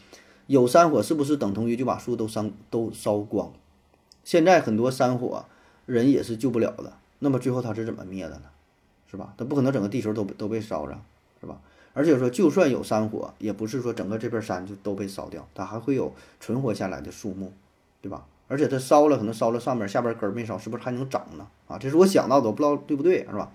[0.47, 3.53] 有山火，是不是等同于就把树都烧都烧光？
[4.23, 5.45] 现在很多山火。
[5.85, 8.43] 人也是救不了的，那么最后它是怎么灭的呢？
[9.09, 9.33] 是吧？
[9.37, 10.99] 它不可能整个地球都都被烧着，
[11.39, 11.59] 是吧？
[11.93, 17.53] 而且说，就算有山火，也不是说整个这片山就都被烧掉，它还会有存活下来的树木，
[18.01, 18.25] 对吧？
[18.47, 21.47] 而且它烧了，可能烧了上面，下边根没烧，是不是还能长呢？
[21.67, 23.51] 啊，这是我想到的，我不知道对不对，是吧？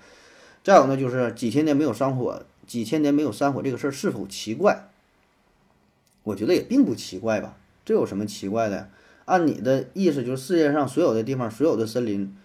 [0.63, 4.89] 再有呢，就是几千年没有山火，几千年没有山火这个事儿是否奇怪？
[6.23, 8.89] 我觉得也并不奇怪吧，这有什么奇怪的？
[9.25, 12.37] 按你的意思，就是世界上所有的地方，所有的森林，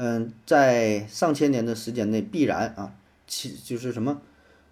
[0.00, 2.94] 嗯，在上千年的时间内必然啊，
[3.26, 4.22] 其就是什么，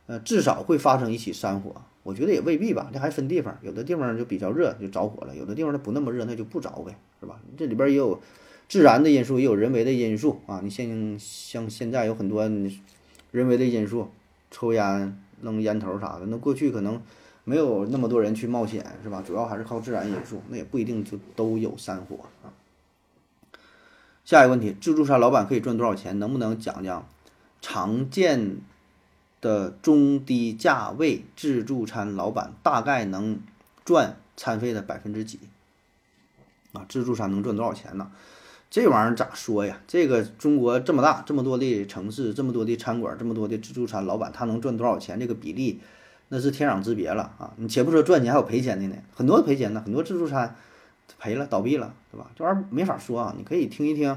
[0.07, 1.75] 呃，至少会发生一起山火。
[2.05, 7.41] 我觉得也未必吧，这还分地方，有的地方就比较热就着火了，有的地方它不那么热，那就不着呗，是吧？
[7.57, 8.21] 这里边也有
[8.69, 10.61] 自然的因素，也有人为的因素啊。
[10.63, 14.09] 你像像现在有很多人为的因素，
[14.53, 17.03] 抽烟、扔烟头啥的，那过去可能。
[17.49, 19.23] 没有那么多人去冒险，是吧？
[19.25, 22.51] 主要还是靠自然因素，那也不一定就都有山火啊。
[24.27, 26.19] 下一个问题，自助餐老板可以赚多少钱？
[26.19, 27.07] 能不能讲讲
[27.61, 28.57] 常见
[29.41, 33.39] 的中低价位自助餐老板大概能
[33.85, 35.39] 赚餐费的百分之几？
[36.73, 38.11] 啊，自助餐能赚多少钱呢？
[38.69, 39.81] 这玩意儿咋说呀？
[39.87, 45.21] 这个中国这么大，这么多的城市，这么多的餐馆，这么多的自助餐老板，他能赚多少钱？
[45.21, 45.81] 这个比例？
[46.31, 47.55] 那是天壤之别了啊！
[47.59, 50.57] 你且不说赚钱，还有赔钱的呢，很多赔钱的，很多自助餐
[51.19, 52.31] 赔了倒闭了，对吧？
[52.37, 53.35] 这玩意儿没法说啊！
[53.37, 54.17] 你可以听一听，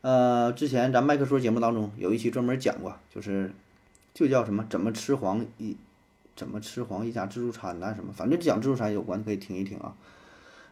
[0.00, 3.52] 呃，之前咱麦克说节目当中有一期专门讲过，就是
[4.12, 5.76] 就叫什么怎么吃黄一
[6.36, 9.94] 怎么吃黄一家自助餐呐什么，反正讲自助餐有关，可以听一听啊。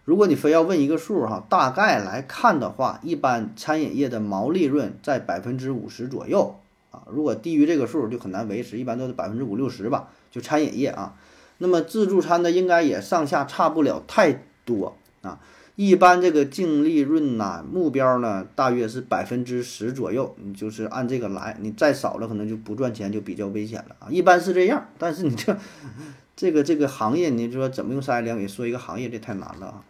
[0.04, 6.56] 如果你非要问一个数哈，大概来看的话，一般餐饮业的毛利润在百分之五十左右
[6.90, 10.10] 啊，如果低于这个数就很难维持，一般都是百分之五六十吧。
[10.30, 11.16] 就餐饮业啊，
[11.56, 14.94] 那么自助餐呢，应该也上下差不了太多
[15.24, 15.40] 啊。
[15.76, 20.36] 一般这个净利润呐，目标呢，大约是百分之十左右。
[20.38, 24.06] 你就是按这个来，你再少了可能就不赚钱，就比较危险了啊。
[24.08, 25.56] 一般是这样，但是你这
[26.36, 29.84] 这个这个行业，你说怎么用三言两语说一个行业，这太难了啊。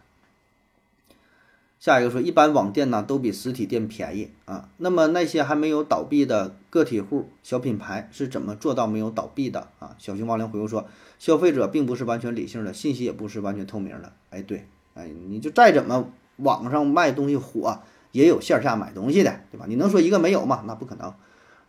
[1.79, 4.69] 下一个说，一般网店呢都比实体店便宜啊。
[4.77, 9.95] 那么那些还没有倒闭的个体户、小品牌是怎么做到没有倒闭的啊？
[9.99, 10.87] 小熊猫灵回复说，
[11.19, 14.13] 消费者并不是完全理性的，信息也不是完全透明的。
[14.31, 14.65] 哎，对，
[14.95, 17.77] 哎，你就再怎么网上卖东西火，
[18.11, 19.65] 也有线下买东西的，对吧？
[19.69, 20.63] 你能说一个没有吗？
[20.65, 21.13] 那不可能。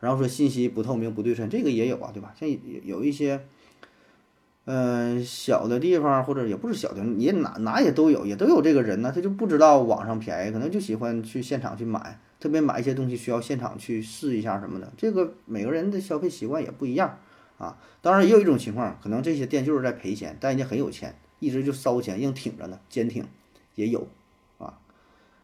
[0.01, 2.35] 然后说信息不透明、不对称，这个也有啊，对吧？
[2.35, 2.49] 像
[2.83, 3.43] 有一些。
[4.69, 9.13] 嗯，小的地方或者也不是小的，也哪哪也都有，也都有这个人呢。
[9.15, 14.93] 他就不知道网上便宜，可能就喜欢去现场去买，特别买一些东西需要现场去试一下什么的。
[14.97, 17.17] 这个每个人的消费习惯也不一样
[17.59, 17.79] 啊。
[18.03, 23.27] 当然也有一种情况，可能这些店就是在赔钱，但人家很有钱，一直就烧钱硬挺着呢，坚挺
[23.75, 24.09] 也有
[24.59, 24.79] 啊。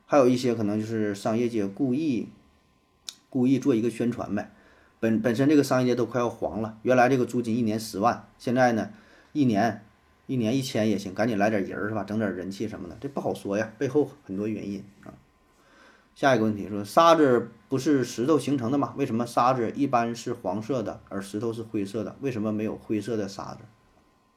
[0.07, 2.28] 还有一些可能就是商业街故意
[3.30, 4.53] 故意做一个宣传呗。
[5.01, 8.90] 本本身这个商业街都快要黄了，原来这个租金一年十万，现在呢？
[9.32, 9.84] 一年，
[10.26, 12.05] 一年一千也行，赶紧来点人儿是吧？
[12.05, 15.14] 整点人气什么的，这不好说呀，背后很多原因啊。
[16.14, 18.95] 下一个问题说，沙子不是石头形成的吗？
[18.97, 22.14] 为什么沙子一般是黄色的，而石头是灰色的？
[22.20, 23.61] 为什么没有灰色的沙子？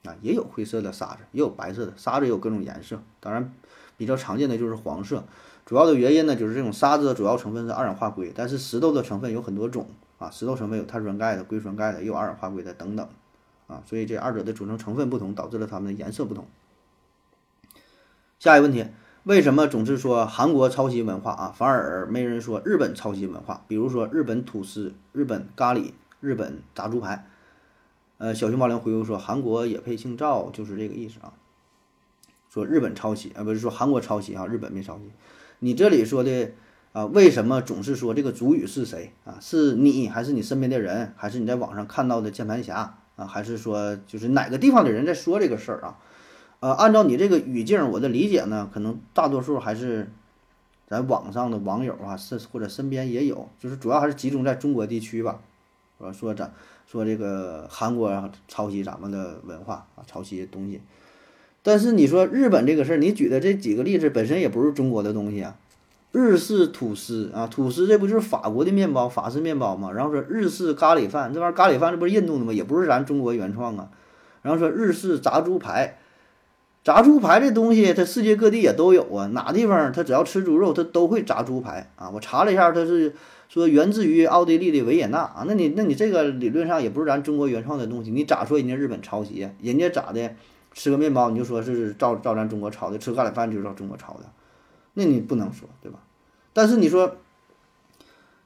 [0.05, 3.01] 啊，也有灰色的沙子，也有白色的沙子，也有各种颜色。
[3.19, 3.53] 当然，
[3.97, 5.23] 比较常见的就是黄色。
[5.65, 9.87] 主要的原因呢，就是这种沙子的主要成分是二氧化硅，但是石头的成分有很多种
[10.19, 13.07] 啊，石头成分有碳酸钙的、硅酸钙的，也有二氧化硅的等等
[13.67, 16.45] 啊，所以这二者的组成成分不同，导致了它们的颜色不同。
[18.37, 18.85] 下一个问题，
[19.23, 23.63] 为什么总是说韩国抄袭文化啊，反而没人说日本抄袭文化？
[23.67, 27.27] 比如说日本吐司、日本咖喱、日本炸猪排。
[28.17, 31.33] 呃，小熊猫零回复说，韩国也配姓赵，就是这个意思啊。
[32.49, 35.11] 说日本抄袭啊，不是说韩国抄袭啊，日本没抄袭。
[35.59, 36.51] 你这里说的
[36.93, 39.37] 啊，为什么总是说这个主语是谁啊？
[39.41, 43.25] 是你还是你身边的人，还是你在网上看到的键盘侠啊？
[43.25, 45.97] 还是说就是哪个地方的人在说这个事儿啊？
[46.61, 50.09] 呃，按照你这个语境，我的理解呢，可能大多数还是
[50.87, 55.41] 咱网上的网友啊，是或者身边也有，就是主要还是集中在中国地区吧。
[55.97, 56.53] 我说咱
[56.85, 60.81] 说这个韩国啊抄袭咱们的文化啊，抄袭东西。
[61.63, 65.55] 但是你说日本这个事儿，你举的这几个例子本身也不是中国的东西啊。
[66.11, 69.91] 日式吐司啊，吐司这不就是法国的面包，法式面包吗？
[69.91, 72.53] 然后说日式咖喱饭，这玩意儿咖喱饭这不是印度的吗？
[72.53, 73.89] 也不是咱中国原创啊。
[74.41, 75.97] 然后说日式炸猪排，
[76.85, 82.09] 炸猪排这东西它世界各地也都有啊，哪地方它只要吃猪肉，它都会炸猪排啊。
[82.11, 83.13] 我查了一下，它是
[83.49, 85.43] 说源自于奥地利的维也纳啊。
[85.47, 89.49] 那你那你这个理论上也不是咱中国原创的东西，你咋说人家日本抄袭？
[89.61, 90.35] 人家咋的？
[90.73, 94.25] 吃个面包你就说是照照咱中国抄的，吃咖喱饭就是照中国抄的，
[94.95, 95.99] 那你不能说对吧？
[96.51, 97.15] 但是你说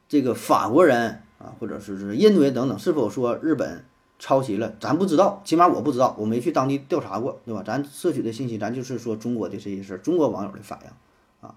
[0.08, 3.84] 这个法国人啊，或者是是印度人等等，是否说日本
[4.20, 4.76] 抄袭了？
[4.80, 7.64] 咱不知道，起码我不知道，我没去当地调查过，对吧？
[7.66, 11.56] 咱摄取的信息，咱就是说中国的这些事儿，中国网友的反应啊。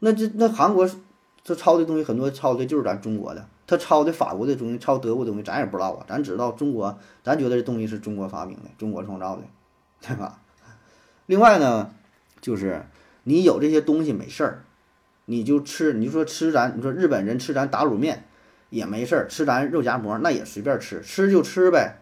[0.00, 0.86] 那这那韩国
[1.42, 6.04] 这抄的东西很多，抄的就是咱中国的，他抄的法国的东西，抄德国东西，咱也不知道啊。
[6.08, 9.42] 咱知道中国，咱觉得这东西是中国发明的，中国创造的。
[10.02, 10.40] 对吧？
[11.26, 11.90] 另外呢，
[12.40, 12.86] 就是
[13.24, 14.64] 你有这些东西没事儿，
[15.26, 18.24] 你就吃，你就说吃咱，你说日本人吃咱打卤面
[18.70, 22.00] 也没事儿，吃咱肉夹馍那也随便吃，吃就吃呗，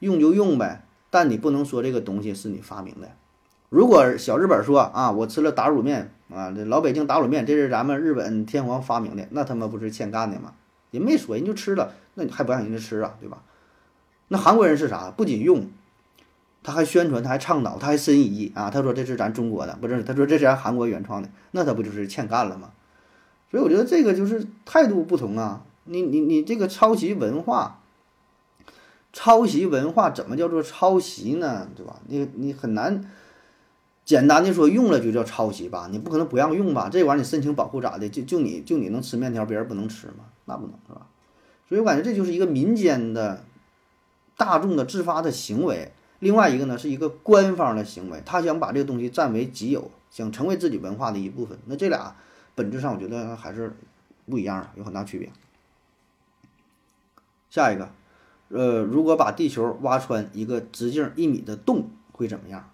[0.00, 0.84] 用就用呗。
[1.10, 3.08] 但你不能说这个东西是你发明的。
[3.68, 10.52] 如果小日本说啊，我吃了打卤面啊，这老北京打卤面这是咱们日本天皇发明的，那他妈不是欠干的吗？
[10.90, 13.42] 人没说，人就吃了，那你还不让人家吃啊，对吧？
[14.28, 15.10] 那韩国人是啥？
[15.10, 15.68] 不仅用。
[16.60, 18.68] 他还宣传，他还倡导，他还申遗啊！
[18.68, 20.02] 他说这是咱中国的，不是？
[20.02, 22.70] 他说这是韩国原创的，那他不就是欠干了吗？
[23.50, 25.62] 所以我觉得这个就是态度不同啊！
[25.84, 27.80] 你你你这个抄袭文化，
[29.12, 31.68] 抄袭文化怎么叫做抄袭呢？
[31.76, 32.00] 对吧？
[32.08, 33.04] 你你很难
[34.08, 35.86] 简单的说用了就叫抄袭吧？
[35.92, 36.88] 你不可能不让用吧？
[36.90, 38.08] 这玩意儿你申请保护咋的？
[38.08, 40.24] 就就你就你能吃面条，别人不能吃吗？
[40.46, 41.06] 那不能是吧？
[41.68, 43.44] 所以我感觉这就是一个民间的
[44.34, 45.92] 大众的自发的行为。
[46.20, 51.58] 另外一个呢，是一个官方的行为，他想把这个东西占为己有，想成为自己文化的一部分。
[51.66, 52.16] 那这俩
[52.54, 53.76] 本质上，我觉得还是
[54.24, 55.30] 不一样的，有很大区别。
[57.50, 57.90] 下一个，
[58.48, 62.70] 呃，如果把地球挖穿一个直径一米的洞，会怎么样？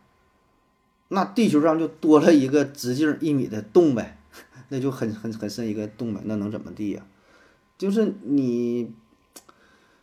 [1.09, 4.19] 那地球上就多了一个直径一米的洞呗，
[4.71, 7.03] 那就很很很深一个洞呗，那能怎么地呀？
[7.79, 8.93] 就是你，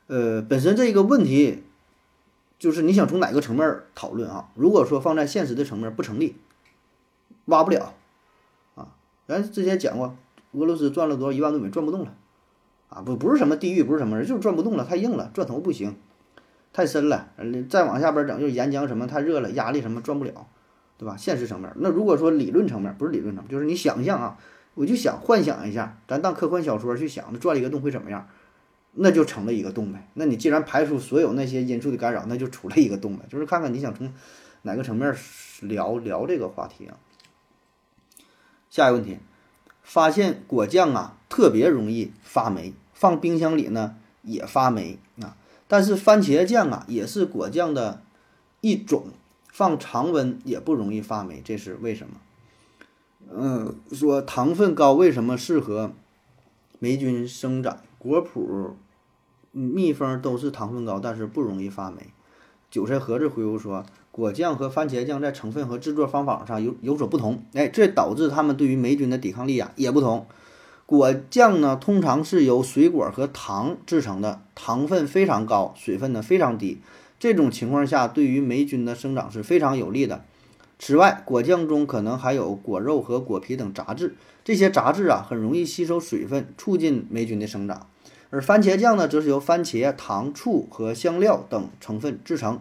[0.08, 1.64] 呃，本身这个问题。
[2.60, 4.52] 就是你想从哪个层面讨论啊？
[4.54, 6.36] 如果说放在现实的层面不成立，
[7.45, 7.95] 挖不了
[8.76, 8.93] 啊。
[9.28, 10.16] 咱之前讲过，
[10.52, 12.14] 俄罗斯转了多少一万多米转不动了
[12.89, 13.02] 啊！
[13.02, 15.95] 不不是什么地狱，不是什么人，就是转不动了，太硬了，钻头不行，
[16.72, 17.30] 太深了。
[17.68, 20.47] 再往下边整，就是岩浆什么太热了，压力什么转不了，
[21.02, 21.18] 对吧？
[21.18, 24.38] 现实层面，那如果说理论层面，不是理论层面，就是你想象啊，
[24.76, 28.28] 我就想幻想一下，咱当科幻小说去想，那转了一个洞会怎么样？
[28.93, 30.08] 那就成了一个洞呗。
[30.14, 33.26] 那你既然排除所有那些因素的干扰，那就出了一个洞呗。
[33.30, 34.14] 就是看看你想从
[34.62, 35.16] 哪个层面
[35.62, 36.97] 聊聊这个话题啊。
[38.70, 39.18] 下一个问题，
[39.82, 45.36] 发现果酱啊特别容易发霉，放冰箱里呢也发霉啊。
[45.68, 48.04] 但是番茄酱啊也是果酱的
[48.60, 49.06] 一种，
[49.52, 52.14] 放常温也不容易发霉，这是为什么？
[53.32, 55.91] 嗯，说糖分高为什么适合
[56.80, 57.78] 霉菌生长？
[57.99, 58.72] 果脯。
[59.54, 62.08] 蜜蜂都是糖分高，但是不容易发霉。
[62.70, 70.26] 韭菜盒子回复说，果酱和番茄酱在成分和制作方法上有有所不同，哎，这导致它们对于霉菌的抵抗力啊也不同。
[70.86, 76.80] 果酱呢，通常是由水果和糖制成的，糖分非常高，水分呢非常低，
[77.22, 80.26] 这种情况下对于霉菌的生长是非常有利的。
[80.80, 87.86] 此外，果酱中可能含有果肉和果皮等杂质，这些杂质啊很容易吸收水分，促进霉菌的生长。
[88.32, 92.59] 而番茄酱呢，则是由番茄、糖、醋和香料等成分制成。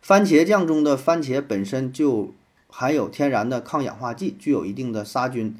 [0.00, 2.32] 番茄酱中的番茄本身就
[2.68, 5.56] 含有天然的抗氧化剂，具有一定的杀菌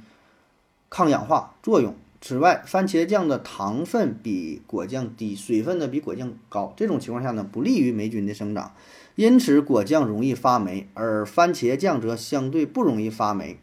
[0.89, 1.97] 抗氧化作用。
[2.29, 8.75] 此外，番茄酱的糖分比果酱低，水分呢比果酱高，这种情况下呢不利于霉菌的生长，
[9.15, 13.59] 因此果酱容易发霉，而番茄酱则相对不容易发霉。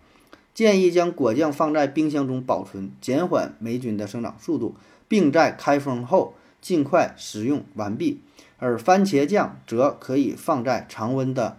[0.54, 4.76] 建议将果酱放在冰箱中保存，减缓霉菌的生长速度，
[5.10, 8.22] 并在开封后尽快食用完毕。
[8.60, 11.58] 而番茄酱则可以放在常温的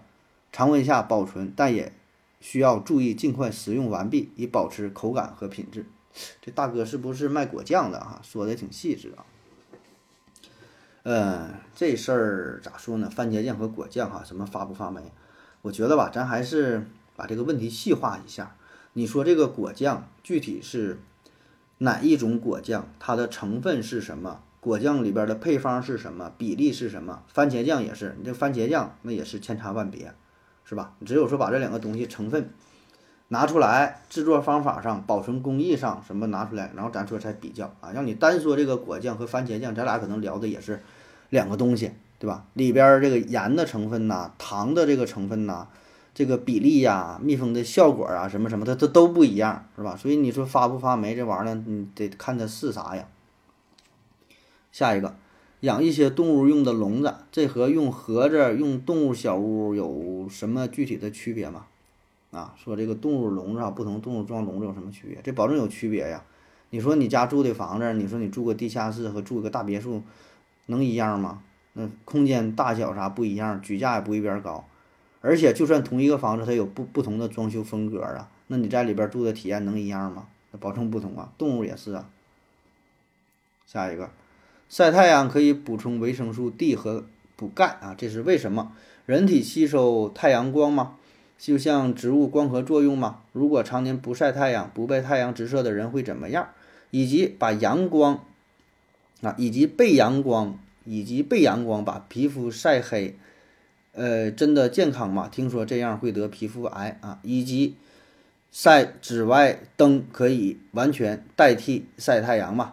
[0.50, 1.92] 常温下保存，但也
[2.40, 5.84] 需要注意尽快食用完毕，以保持口感和品质。
[6.40, 8.20] 这大哥是不是卖果酱的啊？
[8.22, 9.24] 说的挺细致啊。
[11.02, 13.10] 嗯，这事儿咋说呢？
[13.10, 15.12] 番茄酱和果酱哈，什么发不发霉？
[15.62, 16.86] 我觉得吧，咱还是
[17.16, 18.56] 把这个问题细化一下。
[18.94, 20.98] 你说这个果酱具体是
[21.78, 22.88] 哪一种果酱？
[22.98, 24.40] 它的成分是什么？
[24.60, 26.32] 果酱里边的配方是什么？
[26.38, 27.22] 比例是什么？
[27.28, 30.14] 番茄酱也是，你这番茄酱那也是千差万别，
[30.64, 30.94] 是吧？
[31.04, 32.50] 只有说把这两个东西成分
[33.28, 37.90] 拿出来，制作方法上、保存工艺上什么拿出来，然后咱说才比较啊。
[37.92, 40.80] 让你单说这个果酱和番茄酱，咱俩可能聊的也是
[41.30, 42.44] 两个东西，对吧？
[42.52, 45.66] 里边这个盐的成分呐，糖的这个成分呐，
[46.14, 49.96] 这个比例呀，密封的效果啊，什么什么，它它都不一样，是吧？
[49.96, 53.08] 所以你说发不发霉这玩意儿，你得看它是啥呀。
[54.70, 55.16] 下一个，
[55.60, 61.66] 养一些动物用的笼子，这和用盒子、用动物小屋有什么具体的区别吗？
[62.34, 65.18] 啊，说这个动物笼子啊，不同动物装笼子有什么区别？
[65.22, 66.22] 这保证有区别呀。
[66.70, 70.02] 你说你家住的房子，你说你住个地下室和住个大别墅，
[70.66, 71.42] 能一样吗？
[71.74, 74.64] 那空间大小啥不一样，举架也不一边高。
[75.20, 80.26] 而且就算同一个房子，它有不不同的装修风格啊，那你在里边住的体验能一样吗？
[80.50, 81.32] 那保证不同啊。
[81.38, 82.08] 动物也是啊。
[83.66, 84.10] 下一个。
[84.68, 87.04] 晒太阳可以补充维生素 D 和
[87.36, 88.72] 补钙啊，这是为什么？
[89.06, 90.96] 人体吸收太阳光吗？
[91.44, 93.20] 就像植物光合作用吗？
[93.32, 96.48] 如果常年不晒太阳、不被太阳直射的人会怎么样？
[96.90, 98.24] 以及把阳光
[99.20, 103.14] 啊，以及被阳光，以及被阳光把皮肤晒黑，
[103.92, 105.28] 呃，真的健康吗？
[105.28, 107.74] 听说这样会得皮肤癌啊，以及
[108.50, 112.72] 晒紫外灯可以完全代替晒太阳吗？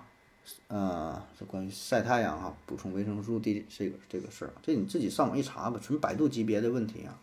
[0.69, 7.19] 呃，这关于晒太阳哈，补充维生素 D 这个这个事儿，这你自己上网一查吧，纯百度级别的问题啊。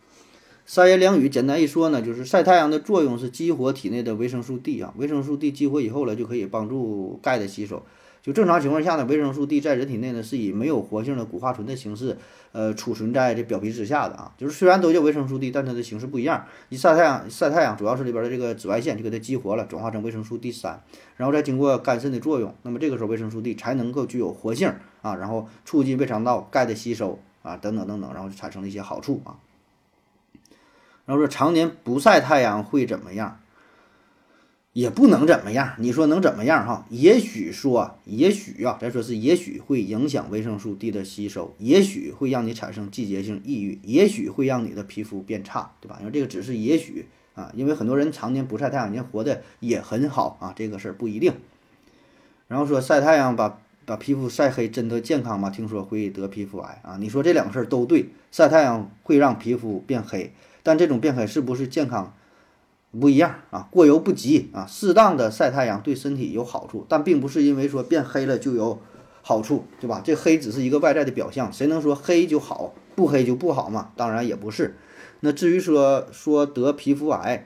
[0.71, 7.81] 三言两语简单一说呢，就是晒太阳的作用是激活体内的维生素 D 啊，维生素 D 激活以后呢，就可以帮助钙的吸收。
[8.21, 12.15] 就正常情况下呢，维生素 D 在人体内呢是以没有活性的骨化醇的形式，
[12.51, 14.31] 呃，储存在这表皮之下的啊。
[14.37, 16.45] 就是虽然都叫维生素 D，但它的形式不一样。
[16.69, 20.79] 一晒太阳，晒太阳主要是里边的这个紫外线就给它激活了，转化成维生素 D 三，
[21.17, 29.33] 然后再经过肝肾的作用，那么这个时候维生素 D 才能够具有活性啊，然后促进胃肠道钙的吸收啊，等等等等，然后就产生了一些好处啊。
[31.09, 33.39] 然后说常年不晒太阳会怎么样？
[34.73, 36.85] 也不能怎么样，你说能怎么样哈？
[36.91, 45.97] 也许说，也许啊，咱说是也许会影响维生素 D 的吸收，也许会让你产生季节性抑郁，也许会让你的皮肤变差，对吧？
[45.99, 51.33] 因为这个只是也许啊，因为很多人常年不晒太阳，人活得也很好啊，这个事儿不一定。
[52.47, 55.49] 然后说晒太阳把把皮肤晒黑，真的健康吗？
[55.49, 56.97] 听说会得皮肤癌啊。
[56.99, 60.31] 你说这两个事儿都对，晒太阳会让皮肤变黑，
[60.63, 62.13] 但这种变黑是不是健康？
[62.99, 64.65] 不一样啊，过犹不及啊。
[64.67, 68.81] 适当的晒太阳对身体有好处，但并不是因为说变黑了就有
[69.21, 70.01] 好处，对吧？
[70.03, 73.91] 这黑只是一个外在的表象，谁能说黑就好，不黑就不好嘛？
[73.95, 74.75] 当然也不是。
[75.19, 77.45] 那至于说说得皮肤癌，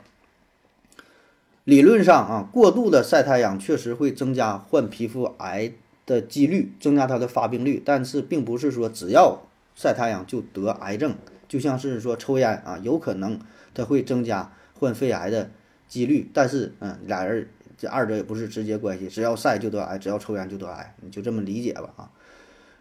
[1.65, 5.73] 理论上啊，过度的晒太阳确实会增加患皮肤癌
[6.05, 9.41] 的几率，增加它的发病率，但是并不是说只要
[9.75, 11.15] 晒太阳就得癌症，
[11.53, 13.39] 就像是说抽烟啊，有可能
[13.75, 14.51] 它会增加。
[14.79, 15.49] 患肺癌的
[15.87, 17.47] 几率，但是嗯，俩人
[17.77, 22.09] 这二者也不是直接关系，只要晒就得癌，只要抽烟就得癌，你就这么理解吧啊。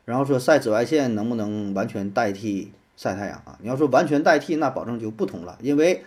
[0.05, 3.57] 然后说晒紫外线能不能完全代替晒太阳啊？
[3.61, 6.03] 你要说完全代替，那保证就不同了，因为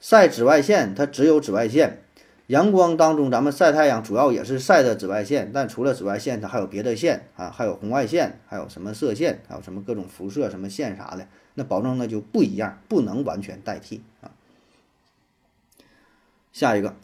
[0.00, 2.00] 晒紫外线它只有紫外线，
[2.48, 14.30] 阳光当中咱们晒太阳主要也是晒的紫外线，但除了紫外线，它还有别的线啊，还有红外线，还有什么射线，还有什么各种辐射什么线啥的，那保证那就不一样，不能完全代替啊。
[16.52, 16.94] 下一个，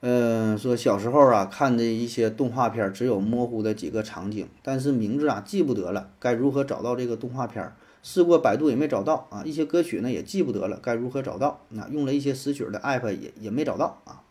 [0.00, 7.72] 嗯，说小时候啊看的一些动画片，只有模糊的几个场景，但是名字啊记不得了，该如何找到这个动画片？
[8.02, 11.60] 试过百度也没找到啊，一些歌曲呢也记不得了，该如何找到？
[11.70, 14.22] 那用了一些识曲的 app 也也没找到啊。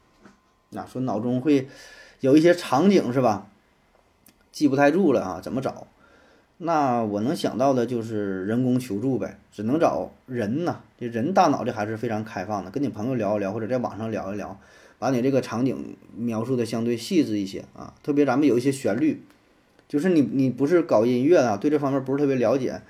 [0.69, 1.67] 那说脑中会
[2.21, 3.47] 有一些场景是吧？
[4.51, 5.87] 记不太住了啊，怎么找？
[6.57, 10.79] 那我能想到的就是人工求助呗，只能找人呐。
[10.97, 14.57] 这人大脑这还是非常开放的，跟你朋友聊一聊，或者在网上聊一聊，
[14.97, 17.93] 把你这个场景描述的相对细致一些啊。
[18.01, 19.21] 特别咱们有一些旋律，
[19.89, 22.81] 就是你你不是搞音乐啊，对这方面不是特别了解，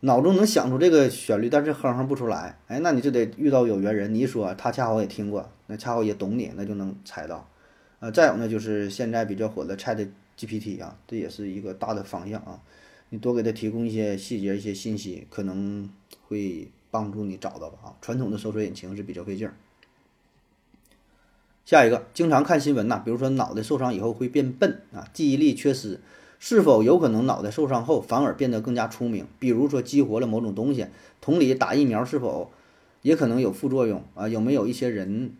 [0.00, 7.48] 脑中能想出这个旋律，但是哼哼不出来，哎，那你就得遇到有缘人，你一说他恰好也听过，那恰好也懂你，那就能猜到。
[7.98, 10.08] 呃，再有呢，就是现在比较火的 Chat
[10.38, 12.60] GPT 啊，这也是一个大的方向啊。
[13.10, 15.90] 你多给他提供一些细节、一些信息，可能
[16.28, 17.96] 会帮助你找到吧啊。
[18.00, 19.54] 传统的搜索引擎是比较费劲儿。
[21.66, 26.00] 下一个，经常看新闻呐，比如说脑袋受伤以后会变笨啊，记忆力缺失，
[26.38, 29.26] 是否有可能脑袋受伤后反而变得更加聪明？
[29.38, 30.86] 比如说激活了某种东西。
[31.20, 32.50] 同理，打疫苗是否
[33.02, 34.28] 也可能有副作用啊？
[34.28, 35.34] 有没有一些人，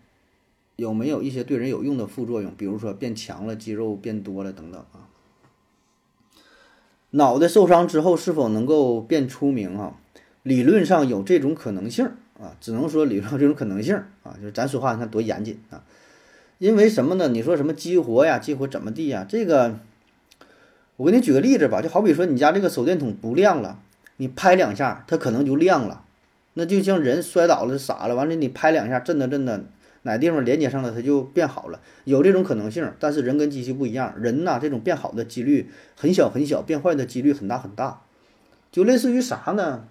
[0.76, 2.52] 有没有一些对人有用的副作用？
[2.56, 5.09] 比如说变强了、肌肉变多了等等啊？
[7.10, 9.94] 脑袋受伤之后是否能够变出名啊？
[10.42, 12.06] 理论上有这种可能性
[12.40, 15.82] 啊，只能说理论上这种可能性啊，就是咱说话你看多严谨啊。
[16.58, 17.28] 因为什么呢？
[17.28, 18.38] 你说什么激活呀？
[18.38, 19.26] 激活怎么地呀？
[19.28, 19.78] 这个，
[20.96, 23.78] 我给你举个例子吧，就好比说你家这个手电筒不亮了，
[24.18, 26.04] 你拍两下它可能就亮了，
[26.54, 29.64] 那就像人摔倒了傻了，完了你拍两下震的震的。
[30.02, 32.90] 哪地方连接上了，它就变好了，有这种可能性。
[32.98, 38.02] 但是人跟机器不一样，人呐，这种变好的几率很小很小，变坏的几率很大很大。
[38.72, 39.84] 就类似于啥呢？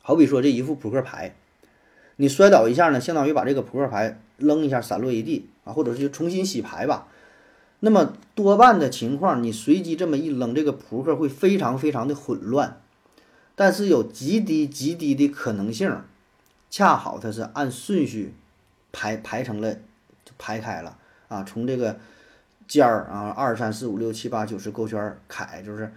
[0.00, 1.36] 好比说这一副扑克牌，
[2.16, 7.08] 你摔倒一下呢，相当于把这个扑克牌扔一下，散落一地啊，或者是就重新洗牌吧。
[7.80, 12.80] 那么多半的情况，你随机这么一扔，这个扑克会非常非常的混乱。
[13.54, 15.94] 但是有极低极低的可能性，
[16.70, 18.34] 恰好它是按顺序。
[18.92, 19.72] 排排成了，
[20.24, 20.96] 就排开了
[21.28, 21.42] 啊！
[21.42, 21.98] 从这个
[22.68, 25.90] 尖儿啊，二三四五六七八九十勾圈开，就是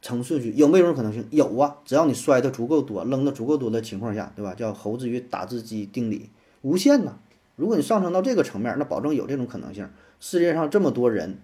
[0.00, 0.52] 成顺序。
[0.52, 1.26] 有没有种可能性？
[1.30, 1.76] 有啊！
[1.84, 4.54] 只要你摔的足够多，扔的足够多的情况下，对吧？
[4.54, 6.30] 叫猴子与打字机定理，
[6.62, 7.14] 无限呐！
[7.56, 9.88] 如果你上升到这个层面，那保证有这种可能性。
[10.20, 11.38] 世界上这么多人，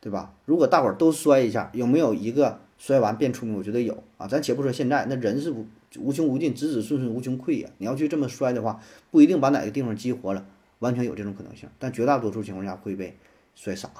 [0.00, 0.32] 对吧？
[0.46, 3.54] 如果大伙儿都摔一下，有没有一个摔完变出名？
[3.56, 4.26] 我觉得有啊！
[4.26, 5.66] 咱且不说现在，那人是不。
[5.96, 7.72] 无穷无尽，子子孙孙无穷匮也！
[7.78, 10.44] 你要去这么摔的话，不一定把哪个地方激活了，
[10.80, 11.68] 完全有这种可能性。
[11.78, 13.16] 但绝大多数情况下会被
[13.54, 13.90] 摔傻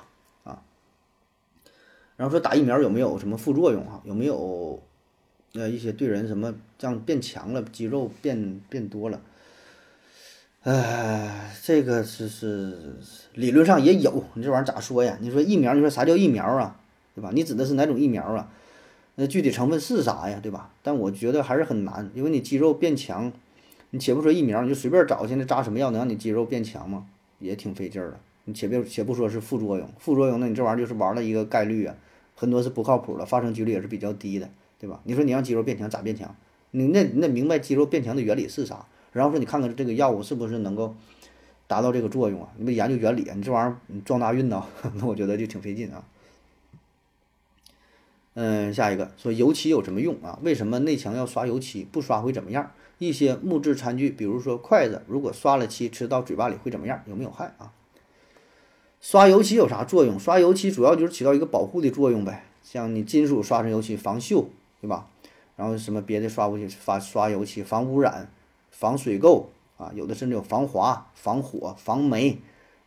[0.44, 0.62] 啊。
[2.16, 4.02] 然后说打疫苗有没有什么副作用啊？
[4.04, 4.82] 有没有
[5.54, 9.20] 呃一些对人什么这样变强了，肌肉变变多了？
[10.64, 13.00] 哎，这个是是
[13.32, 15.16] 理论上也有，你这玩意儿咋说呀？
[15.22, 16.78] 你说疫苗，你说啥叫疫苗啊？
[17.14, 17.30] 对吧？
[17.32, 18.52] 你指的是哪种疫苗啊？
[19.20, 20.70] 那具体成分是啥呀，对吧？
[20.80, 23.32] 但我觉得还是很难，因为你肌肉变强，
[23.90, 27.04] 你且不说疫苗，你就随便找，现在扎什么药能让你肌肉变强吗？
[27.40, 28.20] 也挺费劲儿的。
[28.44, 31.96] 你且别且不说是副作用，副作用那你这玩意儿就是玩了一个概率啊，
[32.36, 34.48] 很多是不靠谱的，发生几率也是比较低的，
[34.78, 35.00] 对吧？
[35.02, 36.32] 你说你让肌肉变强咋变强？
[36.70, 40.94] 你那你得明白肌肉变强的原理是啥，然后说你看看这个药物是不是能够
[41.66, 42.48] 达到这个作用啊？
[42.56, 43.34] 你不研究原理啊？
[43.34, 44.64] 你这玩意儿你撞大运呐？
[44.94, 46.04] 那我觉得就挺费劲啊。
[48.40, 50.38] 嗯，下一个说油漆有什么用啊？
[50.44, 51.84] 为什么内墙要刷油漆？
[51.90, 52.70] 不刷会怎么样？
[52.98, 57.02] 一些木质餐具，比如说筷子，如果刷了漆吃到嘴巴里会怎么样？
[57.06, 57.72] 有没有害啊？
[59.00, 60.16] 刷油漆有啥作用？
[60.20, 64.44] 刷油漆主要就是起到一个保护的作用呗，像你金属刷成油漆防锈，
[64.80, 65.08] 对吧？
[65.56, 68.30] 然后什么别的刷过去刷刷油漆防污染、
[68.70, 69.46] 防水垢
[69.78, 72.38] 啊，有的甚至有防滑、防火、防霉，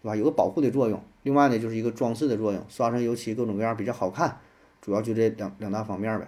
[0.02, 0.16] 对吧？
[0.16, 1.04] 有个保护的作用。
[1.24, 4.40] 另外呢，就是一个装饰的作用，刷成油漆各种各样比较好看。
[4.82, 6.28] 主要就这两两大方面呗，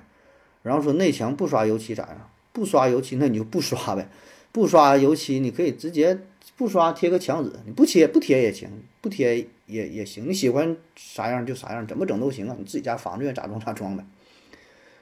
[0.61, 2.29] 然后说内墙不刷油漆咋样？
[2.51, 4.07] 不刷油漆那你就不刷呗，
[4.51, 6.19] 不刷油漆你可以直接
[6.55, 8.69] 不刷贴个墙纸，你不贴不贴也行，
[9.01, 14.05] 不贴也也行，你喜欢啥样就啥样，怎么整都行啊，你自己家房子愿咋装咋装呗。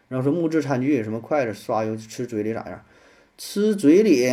[0.07, 2.81] 然后说木质餐具什么筷子刷油吃嘴里咋样？
[3.37, 4.29] 吃嘴里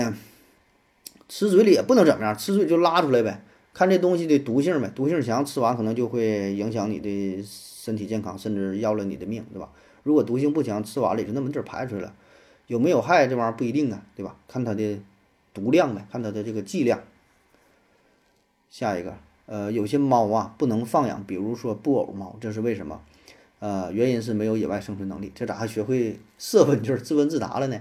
[1.28, 3.42] 吃嘴里也不能怎么样，吃嘴就拉出来呗，
[3.74, 7.44] 看这东西的毒性呗，毒性强吃完可能就会影响你的。
[7.88, 9.70] 身体健康，甚至要了你的命，对吧？
[10.02, 12.14] 如果毒性不强，吃完了也就那么地儿排出来了，
[12.66, 14.36] 有没有害这玩意儿不一定啊，对吧？
[14.46, 15.00] 看它的
[15.54, 17.00] 毒量呗，看它的这个剂量。
[18.68, 19.16] 下一个，
[19.46, 23.00] 呃，有些猫啊不能放养，比如说布偶猫，这是为什么？
[23.60, 25.32] 呃，原因是没有野外生存能力。
[25.34, 27.80] 这咋还学会设问句自问自答了呢？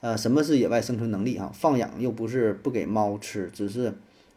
[0.00, 1.52] 呃，什么是野外生存能力啊？
[1.52, 3.92] 放养又不是不给猫吃，只是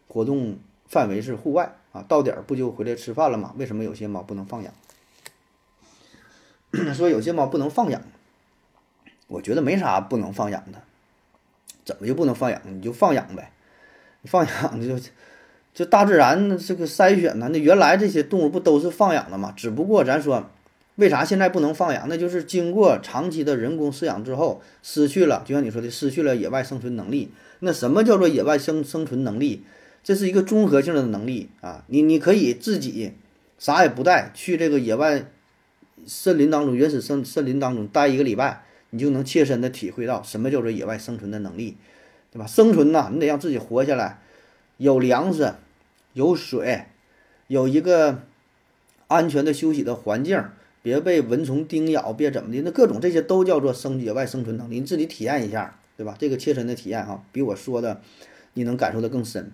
[0.09, 0.57] 活动
[0.87, 3.55] 范围是户外啊，到点儿不就回来吃饭了吗？
[3.57, 4.73] 为什么有些猫不能放养？
[6.93, 8.01] 说有些猫不能放养，
[9.27, 10.81] 我觉得没啥不能放养的，
[11.83, 12.61] 怎么就不能放养？
[12.65, 13.51] 你就放养呗，
[14.25, 14.99] 放养就
[15.73, 19.53] 就大自然这个筛选呢，那原来这些动物不都是放养的吗？
[19.55, 20.49] 只不过咱说，
[20.95, 22.07] 为啥现在不能放养？
[22.07, 27.31] 那就是经过长期的人工饲养之后，失去了，就像你说的，失去了野外生存能力。
[27.59, 29.63] 那什么叫做野外生生存能力？
[30.03, 31.83] 这是一个综合性的能力啊。
[31.87, 33.13] 你你可以自己
[33.57, 35.25] 啥也不带去这个野外
[36.05, 41.77] 森林当中、原始森森林当中待一个礼拜，你就能切身的体会到什么叫做野外生存的能力，
[42.31, 42.45] 对吧？
[42.45, 44.19] 生存呐，你得让自己活下来，
[44.77, 45.53] 有粮食，
[46.13, 46.85] 有水，
[47.47, 48.23] 有一个
[49.07, 50.43] 安全的休息的环境。
[50.81, 56.15] 别被蚊虫叮咬，别怎么的，那各种这些都叫做生野外生存能力，你自己体验一下，对吧？
[56.19, 58.01] 这个切身的体验哈，比我说的
[58.53, 59.51] 你能感受的更深。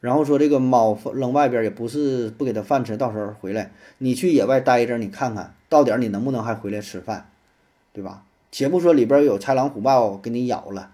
[0.00, 7.30] 然后说这个猫扔外边也不是不给它饭吃，到时候回来你去野外待一阵，你看看到点儿你能不能还回来吃饭，
[7.92, 8.24] 对吧？
[8.50, 10.92] 且不说里边有豺狼虎豹给你咬了，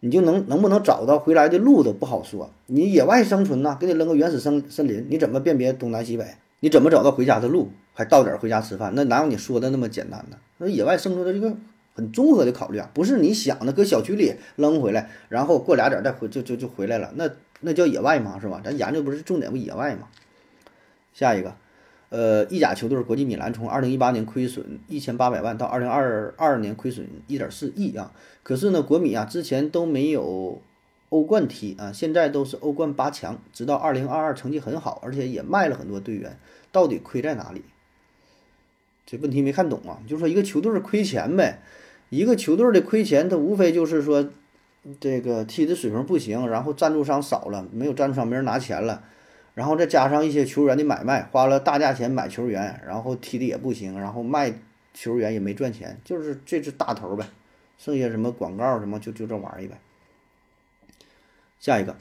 [0.00, 2.50] 你就能能不能找到回来的路都不好说。
[2.66, 6.26] 你野外生存呐，给你扔个原始森森林，你怎么辨别东南西北？
[6.60, 7.70] 你怎么找到回家的路？
[7.94, 10.36] 还到点儿回家吃饭，那哪有你说的那么简单呢？
[10.58, 11.56] 那野外生存的这个
[11.94, 17.30] 很综合的考虑啊，不是你想的搁小区里扔回来，然后过俩点再回就就就回来了，那
[17.60, 18.38] 那叫野外吗？
[18.40, 18.60] 是吧？
[18.64, 20.08] 咱研究不是重点不野外吗？
[21.12, 21.54] 下一个，
[22.10, 30.60] 呃，意甲球队国际米兰从二零一八年亏损一千八百万到二零二二年亏损一点四亿啊，可是呢，国米啊之前都没有
[31.08, 36.38] 欧冠踢啊，现在都是欧冠八强，直到二零二二成绩很好，而且也卖了很多队员，
[36.70, 37.62] 到底亏在哪里？
[39.06, 41.60] 这问题没看懂啊，就是说一个球队亏钱呗，
[42.08, 44.28] 一个球队的亏钱，它无非就是说，
[44.98, 49.04] 这个踢的水平不行，然后赞助商少了，没有赞助商没人拿钱了，
[49.54, 54.52] 然后再加上一些球员的买卖，花了大价钱买球员，然后踢的也不行，然后卖
[54.92, 57.24] 球员也没赚钱，就是这是大头呗，
[57.78, 59.78] 剩下什么广告什么就就这玩意呗。
[61.58, 61.96] 下一个。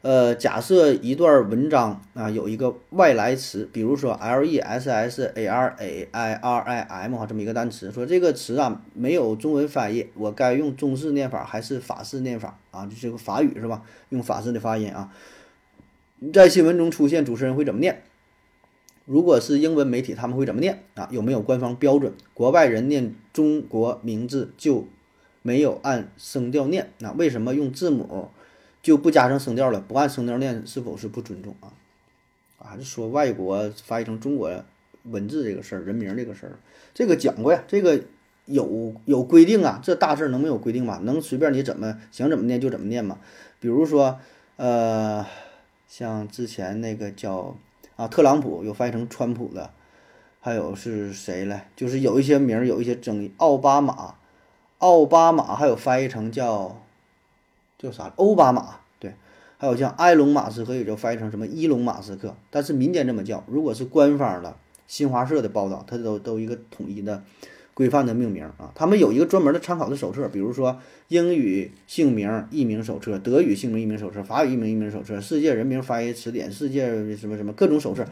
[0.00, 12.86] 呃，假设一段文章啊有一个外来词，比如说 L E S S A R A I R I M 哈这么一个单词，说这个词啊没有中文翻译，我该用中式念法还是法式念法啊？
[12.86, 13.82] 就这个法语是吧？
[14.10, 15.12] 用法式的发音啊，
[16.32, 18.02] 在新闻中出现，主持人会怎么念？
[19.04, 21.08] 如果是英文媒体，他们会怎么念啊？
[21.10, 22.12] 有没有官方标准？
[22.34, 24.86] 国外人念中国名字就
[25.42, 28.28] 没有按声调念，那为什么用字母？
[28.80, 31.72] 就不加上声调了，不按声调念，是否是不尊重啊？
[32.58, 34.50] 啊，就说外国翻译成中国
[35.04, 36.58] 文字这个事儿，人名这个事儿，
[36.94, 38.00] 这个讲过呀，这个
[38.46, 41.00] 有有规定啊，这大事能没有规定吗？
[41.02, 43.18] 能随便你怎么想怎么念就怎么念吗？
[43.58, 44.18] 比如说，
[44.56, 45.24] 呃，
[45.88, 47.56] 像之前那个叫
[47.96, 49.70] 啊特朗普，有翻译成川普的，
[50.40, 51.62] 还有是谁嘞？
[51.74, 54.14] 就是有一些名儿有一些争议，奥巴马，
[54.78, 56.80] 奥巴马还有翻译成叫。
[57.80, 58.12] 叫啥？
[58.16, 59.14] 奥巴马对，
[59.56, 63.44] 还有像埃隆·马斯克也就翻译成什么伊隆·马斯克，但是民间这么叫。
[63.46, 64.56] 如果是官方的
[64.88, 67.22] 新华社的报道，它都都一个统一的
[67.78, 68.72] 规范的命名啊。
[68.74, 78.04] 他们有一个专门的参考的手册，比如说英语姓名译名手册、德语姓名译名手册、法语译名译名手册、世界人名翻译词典、世界什么什么各种手册，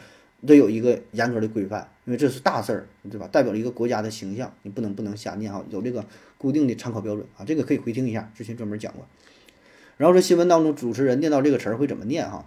[0.47, 3.29] 都有一个严格的规范，因为这是大事儿，对吧？
[3.33, 6.05] 代表了一个国家的形象，你不能不能瞎念哈，有这个
[6.39, 7.45] 固定的参考标准啊。
[7.45, 9.05] 这个可以回听一下，之前专门讲过。
[9.97, 12.47] 然后说新闻当中主持人念到这个词儿会怎么念哈？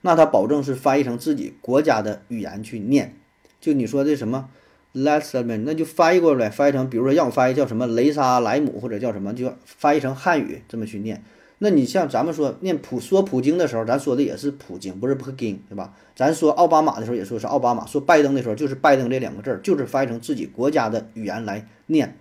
[0.00, 3.14] 那他保证是翻译成自己国家的语言去念。
[3.60, 4.48] 就你说这什么
[4.96, 11.22] l e s s m 那就翻译过来，翻译成比如说让我翻译叫什么雷莎莱姆或者叫什么，就翻译成汉语这么去念。
[11.58, 15.92] 那你像咱们说念普说普京的时候，咱说的也是普京，不是普京，对吧？
[16.14, 22.16] 咱说奥巴马的时候也说是奥巴马，说拜登的时候就是拜登这两个字儿，就是翻译成自己国家的语言来念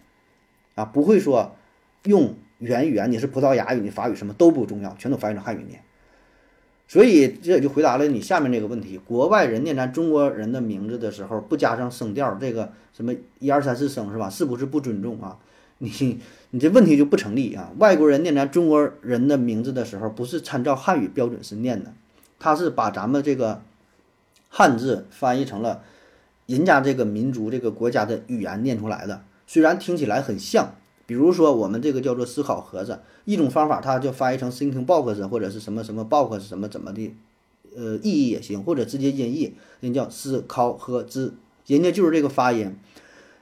[0.76, 1.56] 啊，不会说
[2.04, 2.36] 用。
[2.60, 5.82] 原语言你是葡萄牙语，你法语什么都不重要，全都翻译成汉语念。
[6.88, 14.30] 所以这也就回答了你下面这个问题：国外人念咱中国人的名字的时候，不加上声调，这个什么一二三四声是吧？
[14.30, 15.38] 是不是不尊重啊？
[15.80, 16.20] 你
[16.52, 17.72] 你这问题就不成立啊！
[17.80, 21.92] 外国人念咱中国人的名字的时候，不是参照汉语标准是念的，
[22.40, 23.62] 他是把咱们这个
[24.50, 25.82] 汉字翻译成了
[26.46, 30.76] 人家这个民族这个国家的语言念出来的，虽然听起来很像。
[31.08, 37.14] 比如说，我们这个叫做思考盒子，一种方法，它就翻译成 thinking box 或者是什么什么 box 什么怎么的，
[37.76, 41.36] 呃，意义也行，或者直接音译，人叫思考盒子，
[41.68, 42.76] 人家就是这个发音，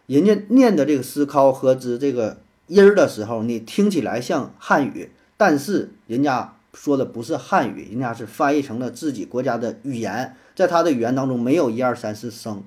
[0.08, 2.38] 人家念的这个思考盒子这个
[2.68, 12.62] 音儿的时候，你听起来像汉语，但是人家说的不是汉语，人家是翻译成了自己国家的语言，在他的语言当中没有一二三四声，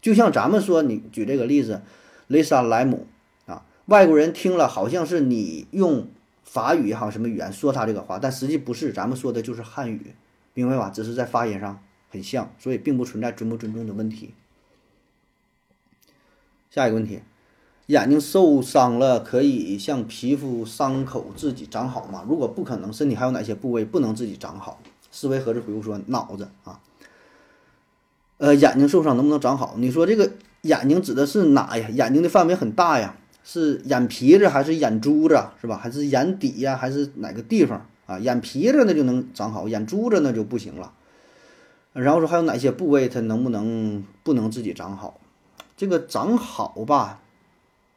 [0.00, 1.82] 就像咱们说，你举这个例子，
[2.28, 3.08] 雷莎莱姆。
[3.90, 6.06] 外国人听了好像是你用
[6.44, 10.14] 法语也好什么语言说他这个话，但实际不是，咱们说的就是汉语，
[10.54, 10.90] 明白吧？
[10.90, 14.32] 只是在发音上很像，所以并不存在尊不尊重的问题。
[16.70, 17.20] 下一个问题，
[17.86, 22.24] 眼睛受伤了可以像皮肤伤口自己长好吗？
[22.28, 24.80] 如果不可能，身体还有哪些部位不能自己长好？
[25.10, 26.78] 思维盒子回复说脑子啊。
[28.38, 29.74] 呃，眼睛受伤能不能长好？
[29.78, 30.30] 你说这个
[30.62, 31.88] 眼睛指的是哪呀？
[31.90, 35.76] 眼睛的范围很大呀，是眼皮子还是眼珠子是吧？
[35.76, 36.76] 还是眼底呀？
[36.76, 38.18] 还是哪个地方啊？
[38.18, 40.92] 眼皮子那就能长好，眼珠子那就不行了。
[41.92, 45.18] 然后说还有哪些部位它能不能不能自己长好？
[45.76, 47.20] 这个长好吧，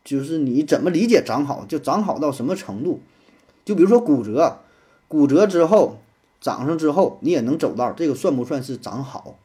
[0.04, 1.66] 就是你怎么理解长好？
[1.68, 3.02] 就长好到什么程度？
[3.66, 4.60] 就比如说骨折，
[5.08, 6.00] 骨折之后
[6.42, 9.38] 长上之后你也能走道，这个算不算是长好？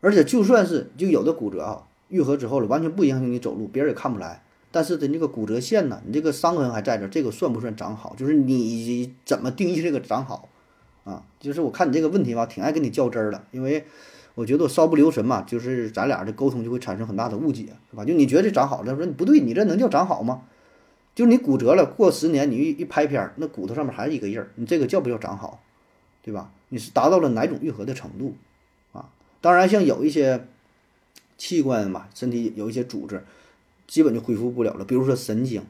[0.00, 4.42] 而且就算是就有的骨折啊，愈合之后了，完全不影响你走路，别人也看不来。
[4.72, 8.16] 但是的那个骨折线呢，你这个伤痕还在这，这个算不算长好？
[8.16, 10.48] 就是你怎么定义这个长好
[11.04, 11.22] 啊？
[11.38, 13.84] 就是我看你这个问题吧，挺爱跟你较真儿的，因为
[14.34, 18.04] 我觉得我稍不留神嘛，就是咱俩的沟通就会产生很大的误解，是吧？
[18.04, 20.42] 就你觉得这长好了，说你不对，你这能叫长好吗？
[21.14, 25.62] 就是你骨折了，过十年你一一拍片儿，那骨头上面还是一个印儿，你这个叫不叫长好？
[26.22, 26.50] 对吧？
[26.70, 28.34] 你是达到了哪种愈合的程度？
[28.92, 29.10] 啊
[29.42, 30.46] 当然，像有一些
[31.36, 33.24] 器官嘛，身体有一些组织，
[33.92, 34.86] 基本就恢复不了了。
[34.86, 35.60] 比如说神经，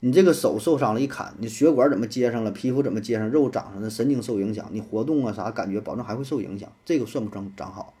[0.00, 6.72] 你这个手受伤了，一砍，你血管怎么接上了，皮肤怎么接上，肉长上了，神经受影响，你活动啊啥感觉，保证还会受影响。
[6.86, 7.92] 这个算不算长好？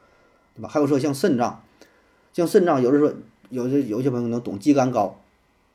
[0.56, 0.70] 对吧？
[0.70, 1.62] 还有说像肾脏，
[2.32, 3.12] 像肾脏，有的说
[3.50, 5.18] 有的有些朋友能懂，肌酐高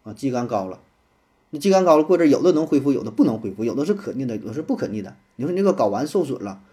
[0.01, 0.79] 啊，肌酐高了，
[1.51, 5.15] 那肌酐高了过阵，有的能恢复，有的不能恢复，有的是可逆的，有的是不可逆的。
[5.35, 6.63] 你说你这个睾丸受损了。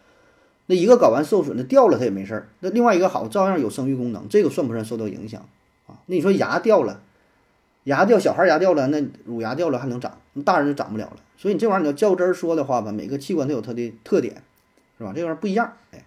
[0.69, 2.49] 那一个睾丸受损的掉了，它也没事儿。
[2.61, 5.47] 那另外一个好，照样有生育功能，这个算不算受到影响
[5.87, 5.99] 啊？
[6.07, 7.03] 那你说牙掉了，
[7.85, 11.17] 牙掉，小孩牙掉了，那乳牙掉了还能长，那大人就长不了了。
[11.37, 14.43] 所以你这玩意儿你要较真儿说的话吧，每个器官都有它的特点，
[14.99, 15.13] 是吧？
[15.15, 15.73] 这玩意儿不一样。
[15.93, 16.05] 哎，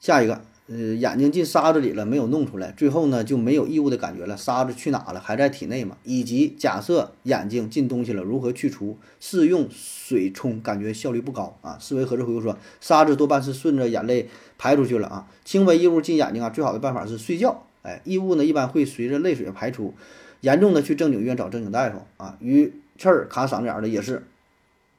[0.00, 0.42] 下一个。
[0.68, 4.36] 呃，眼睛进沙子里了，没有弄出来，最后呢就没有异物的感觉了。
[4.36, 5.20] 沙子去哪了？
[5.20, 5.98] 还在体内嘛？
[6.04, 8.96] 以及假设眼睛进东西了，如何去除？
[9.18, 11.76] 是用水冲，感觉效率不高啊。
[11.80, 14.30] 思维盒子回复说，沙子多半是顺着眼泪
[14.62, 15.26] 排出去了啊。
[15.44, 17.64] 轻微异物进眼睛啊，最好的办法是睡觉。
[17.82, 19.92] 哎，异物呢一般会随着泪水排出，
[20.40, 22.36] 严重的去正经医院找正经大夫啊。
[22.38, 24.24] 鱼刺儿卡嗓子眼的也是。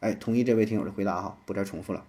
[0.02, 2.04] 哎，同意这位听友的回答哈，不再重复了。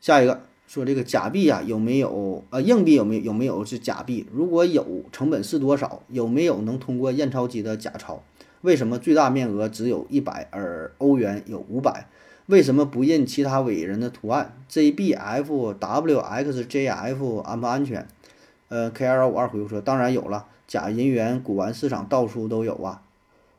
[0.00, 0.42] 下一个。
[0.68, 4.26] 说这个假币呀有没有呃硬币有没有有没有是假币？
[4.32, 6.02] 如果有，成本是多少？
[6.08, 8.22] 有没有能通过验钞机的假钞？
[8.62, 12.08] 为什么最大面额只有一百，而欧元有五百？
[12.46, 18.06] 为什么不印其他伟人的图案？JBF WXJF 安不安全？
[18.68, 23.02] 呃，KL 五二回复说，当然有了，假银元古玩市场到处都有啊。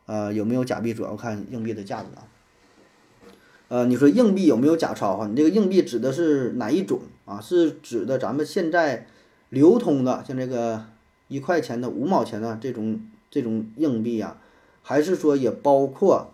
[0.05, 2.27] 呃，有没有假币主要看硬币的价值啊。
[3.69, 5.27] 呃，你说硬币有没有假钞哈？
[5.27, 7.39] 你这个硬币指的是哪一种啊？
[7.39, 9.07] 是指的咱们现在
[9.49, 10.85] 流通的，像这个
[11.29, 12.99] 一块钱的、五毛钱的这种
[13.31, 14.37] 这种硬币啊，
[14.81, 16.31] 还是说也包括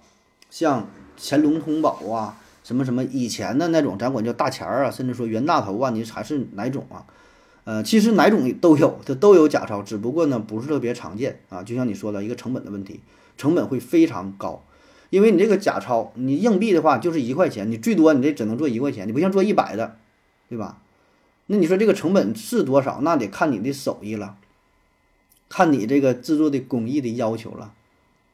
[0.50, 0.88] 像
[1.22, 7.06] 乾隆通宝啊、什么什么以前的那种，咱管叫大钱儿啊，甚至说袁大头啊，你还是哪种啊？
[7.66, 11.62] 呃，其实哪种都有，它都有假钞，只不过呢不是特别常见啊。
[11.62, 13.02] 就像你说的一个成本的问题，
[13.38, 14.64] 成本会非常高。
[15.10, 19.98] 因为你这个假钞，你硬币的话就是一块钱，你最多你这只能做一块钱，你不像做一百的，
[20.48, 20.78] 对吧？
[21.48, 23.02] 那你说这个成本是多少？
[23.02, 24.38] 那得看你的手艺了，
[25.50, 27.74] 看你这个制作的工艺的要求了，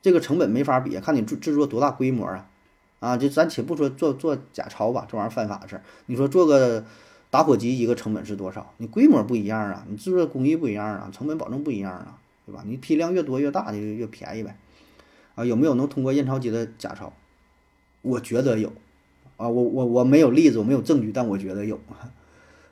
[0.02, 2.48] 这个成本没法比，看你制制作多大规模啊！
[3.06, 5.84] 啊，就咱且不说做做假钞吧，这玩意儿犯法的事儿。
[6.08, 6.84] 你说做个
[7.30, 8.74] 打火机一个成本是多少？
[8.78, 12.64] 你规模不一样啊，你制作工艺不一样啊，成本保证不一样啊，对吧？
[12.66, 14.58] 你批量越多越大就越便宜呗。
[15.36, 17.14] 啊，有没有能通过验钞机的假钞？
[18.02, 18.70] 我觉得有，
[19.38, 21.80] 啊，我我我没有例子，我没有证据，但我觉得有。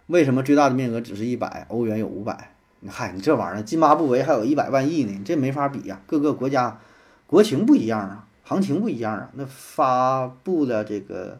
[0.08, 2.56] 为什么最大的面额只是一百欧元有五百？
[2.88, 6.02] 嗨，你这玩意儿，津巴布韦还有一百万亿呢，你这没法比呀。
[6.08, 6.80] 各个国家
[7.28, 11.39] 国情不一样啊，行情不一样啊，那发布的这个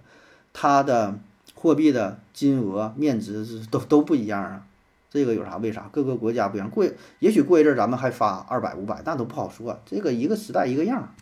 [0.54, 1.20] 它的
[1.54, 4.66] 货币的金额面值是都都不一样啊。
[5.10, 5.58] 这个有啥？
[5.58, 6.70] 为啥各个国家不一样？
[6.72, 6.84] 过
[7.20, 9.80] 也许过一阵儿咱们还发二百五百，那都不好说。
[9.86, 11.14] 这个一个时代一个样。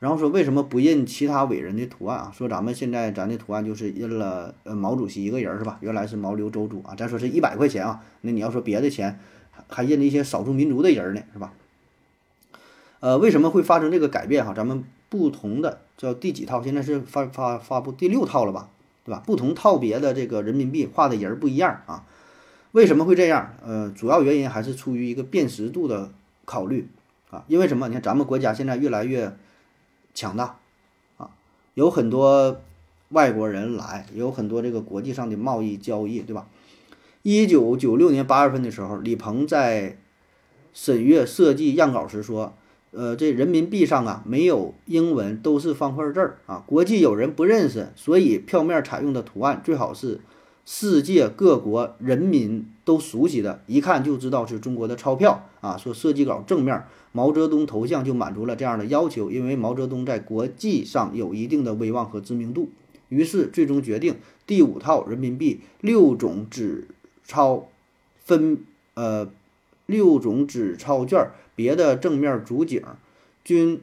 [0.00, 2.32] 然后说为什么不印其他伟人的图案啊？
[2.36, 5.78] 说咱们现在咱的图案就是印了呃毛主席一个人是吧？
[5.80, 6.94] 原来是毛刘周朱啊。
[6.94, 9.18] 咱说是一百块钱啊，那你要说别的钱，
[9.68, 11.54] 还印了一些少数民族的人呢是吧？
[13.04, 14.54] 呃，为什么会发生这个改变哈？
[14.54, 16.62] 咱们不同的叫第几套？
[16.62, 18.70] 现在是发发发布第六套了吧？
[19.04, 19.22] 对吧？
[19.26, 22.06] 不同套别的这个人民币画的人不一样啊。
[22.72, 23.56] 为什么会这样？
[23.62, 26.12] 呃，主要原因还是出于一个辨识度的
[26.46, 26.88] 考虑
[27.28, 27.44] 啊。
[27.46, 27.88] 因为什么？
[27.88, 29.36] 你看咱们国家现在越来越
[30.14, 30.56] 强大
[31.18, 31.28] 啊，
[31.74, 32.62] 有很多
[33.10, 36.46] 外国人来，有很多这个国际上的贸易交易，对吧？
[37.20, 39.98] 一九九六年八月份的时候，李鹏在
[40.72, 42.54] 审阅设计样稿时说，
[42.96, 46.62] 呃，这人民币上啊没有英文，都是方块字儿啊。
[46.64, 50.20] 国际友人不认识，所以票面采用的图案最好是
[50.64, 55.76] 世界各国人民都熟悉的，一看就知道是中国的钞票啊。
[55.76, 62.70] 说设计稿正面毛泽东头像就满足了这样的要求，因为毛泽东在国际上有一定的威望和知名度。
[63.08, 64.14] 于是最终决定
[64.46, 66.86] 第五套人民币六种纸
[67.24, 67.68] 钞
[68.24, 68.58] 分
[68.94, 69.28] 呃
[69.86, 71.28] 六种纸钞券。
[71.54, 72.82] 别的正面主景
[73.44, 73.80] 均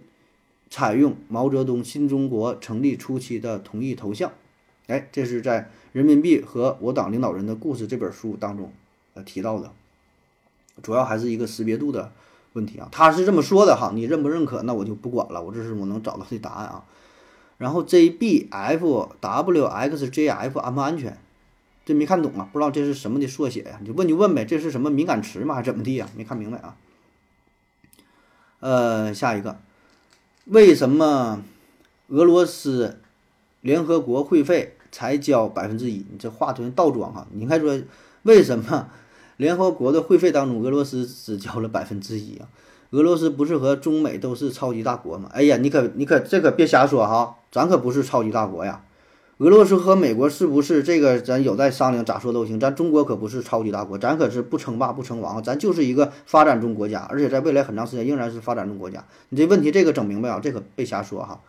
[0.69, 4.31] 采用毛泽东新中国成立初期的同一头像。
[4.87, 5.61] 哎，这是在
[5.93, 8.73] 《人民币和我党领导人的故事》这本书当中
[9.13, 9.71] 呃提到的，
[10.81, 12.11] 主要还是一个识别度的
[12.53, 12.89] 问题啊。
[12.91, 14.61] 他是这么说的哈，你认不认可？
[14.63, 16.83] 那我就不管了，我这是我能找到的答案啊。
[17.57, 21.17] 然后 J B F W X J F 安不安全？
[21.85, 23.77] 这没看懂啊，不知道这是什么的缩写呀？
[23.79, 25.55] 你就问就问呗，这是什么敏感词吗？
[25.55, 26.09] 还是怎么地呀？
[26.17, 26.75] 没看明白啊。
[28.61, 29.57] 呃，下一个，
[30.45, 31.43] 为什么
[32.07, 32.99] 俄罗斯
[33.61, 36.05] 联合国会费才交百分之一？
[36.11, 37.27] 你这话突然倒装哈？
[37.31, 37.81] 你应该说
[38.21, 38.87] 为什么
[39.37, 42.47] 联合国的会费当中，俄罗斯只交了百分之一啊？
[42.91, 45.29] 俄罗斯不是和中美都是超级大国吗？
[45.33, 48.83] 哎呀，你可你可这可别瞎说哈，咱可不是超级大国呀。
[49.41, 51.19] 俄罗斯和美国是不是这个？
[51.19, 52.59] 咱有待商量，咋说都行。
[52.59, 59.03] 咱中国可不是超级大国，咱可是不称霸不称王，咱就是一个发展中国家，而且在未来很长时间仍然是发展中国家。
[59.29, 60.39] 你这问题这个整明白啊？
[60.39, 61.39] 这可别瞎说哈。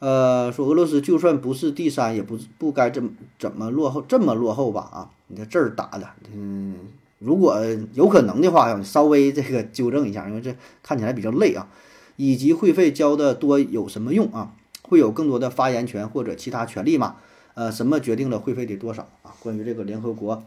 [0.00, 4.80] 呃，说俄罗斯就算不是第三，也不不该这么怎么落后这么落后吧？
[4.92, 6.74] 啊，你这儿打的，嗯，
[7.20, 7.60] 如果
[7.94, 11.68] 有可能的话，要稍微这个纠正一下，因为这看起来比较累啊。
[12.16, 14.50] 以及会费交的多有什么用啊？
[14.88, 17.16] 会有更多的发言权或者其他权利吗？
[17.54, 19.34] 呃，什么决定了会费的多少啊？
[19.40, 20.44] 关于这个联合国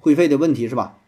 [0.00, 0.98] 会费的问题是吧？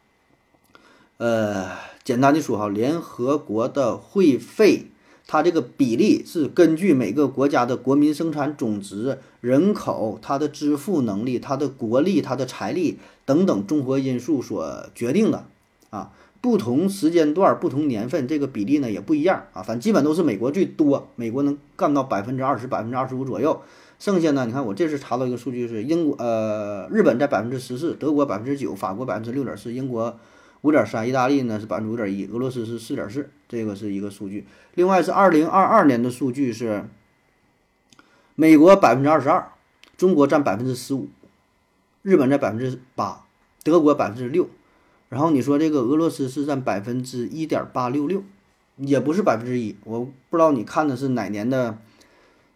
[1.18, 1.70] 呃，
[2.02, 4.86] 简单的说哈，联合国的会费，
[5.26, 15.44] 它这个比例是根据每个国家的国民生产总值、人口、它的支付能力、它的国力、它的财力等等综合因素所决定的
[15.90, 16.12] 啊。
[16.40, 19.62] 不同时间段、不同年份，这个比例呢也不一样啊。
[19.62, 23.60] 反正基本都是美国最多，美国能干到百分之二十、百分之二十五左右。
[23.98, 30.18] 剩下呢，你看我这次查到一个数据是英国，呃，日本在百分之十四，德国百分之九，法国百分之六点四，英国
[30.62, 34.46] 五点三，意大利呢是百分之五点一，俄罗斯是四点四，这个是一个数据。
[34.74, 36.88] 另外是二零二二年的数据是，
[38.34, 39.52] 美国百分之二十二，
[39.98, 41.08] 中国占百分之十五，
[42.00, 43.26] 日本在百分之八，
[43.62, 44.48] 德国百分之六。
[45.10, 48.22] 然后你说这个俄罗斯是占百分之一点八六六，
[48.76, 51.76] 也不是百分之一，我不知道你看的是哪年的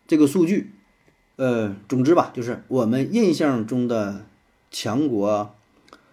[0.06, 0.70] 这个数据，
[1.34, 4.24] 呃，总之吧，就是我们印象中的
[4.70, 5.52] 强国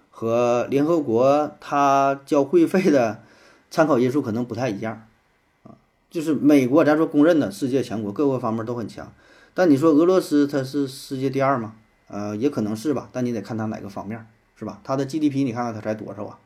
[0.09, 3.21] 和联合国它交会费的
[3.69, 5.07] 参考因素可能不太一样
[5.61, 5.77] 啊，
[6.09, 9.13] 就是美国咱说公认的世界强国，各个方面都很强，
[9.53, 11.75] 但你说俄罗斯它是世界第二吗？
[12.07, 14.25] 呃，也可能是吧，但你得看它哪个方面。
[14.61, 14.79] 是吧？
[14.83, 16.37] 它的 GDP 你看看它才多少啊？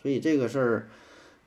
[0.00, 0.88] 所以这个事儿，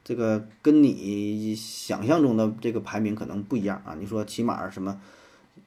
[0.03, 3.97] 这个跟你想象中的这个排名可能不一样啊。
[3.99, 5.01] 你说起码什么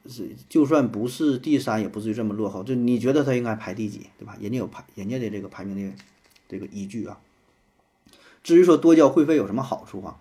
[0.07, 2.63] 是，就算不是第三，也不至于这么落后。
[2.63, 4.37] 就你觉得它应该排第几，对吧？
[4.39, 5.93] 人家有排，人家的这个排名的
[6.47, 7.19] 这个依据啊。
[8.41, 10.15] 至于说多交会费有什么好处啊？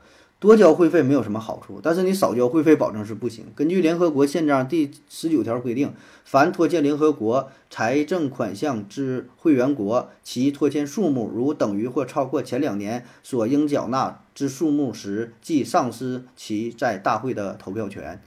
[0.47, 3.47] 多交会费没有什么好处，但是你少交会费保证是不行。
[3.57, 5.93] 根据联合国宪章第十九条规定，
[6.25, 18.23] 凡拖欠联合国财政款项之会员国，其拖欠数目如等于或超过前两年所应缴纳之数目时，即丧失其在大会的投票权。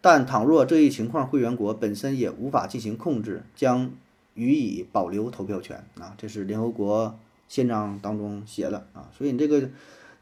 [0.00, 3.90] 但倘若这一情况会员国本身也无法进行控制，将
[4.34, 5.84] 予以保留投票权。
[5.98, 7.18] 啊，这是联合国
[7.48, 9.68] 宪章当中写的啊，所以你这个。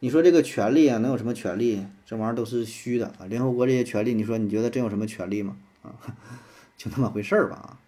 [0.00, 1.86] 你说这个权利啊，能有什么权利？
[2.04, 3.26] 这玩意儿都是虚的啊！
[3.28, 5.56] 联合国这些权利，你说你觉得真有什么权利吗？
[5.82, 5.94] 啊，
[6.76, 7.80] 就那么回事儿吧啊！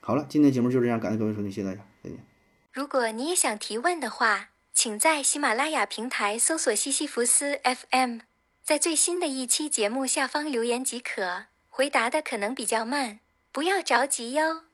[0.00, 2.18] 好了，今天节目就这样，感谢各位收听，谢谢大家，再见。
[2.72, 8.18] 如果你也想提问的话，请在喜马拉雅平台搜索西西弗斯 FM，
[8.62, 11.44] 在最新的一期节目下方留言即可。
[11.70, 13.20] 回答的可能比较慢，
[13.50, 14.64] 不要着急哟。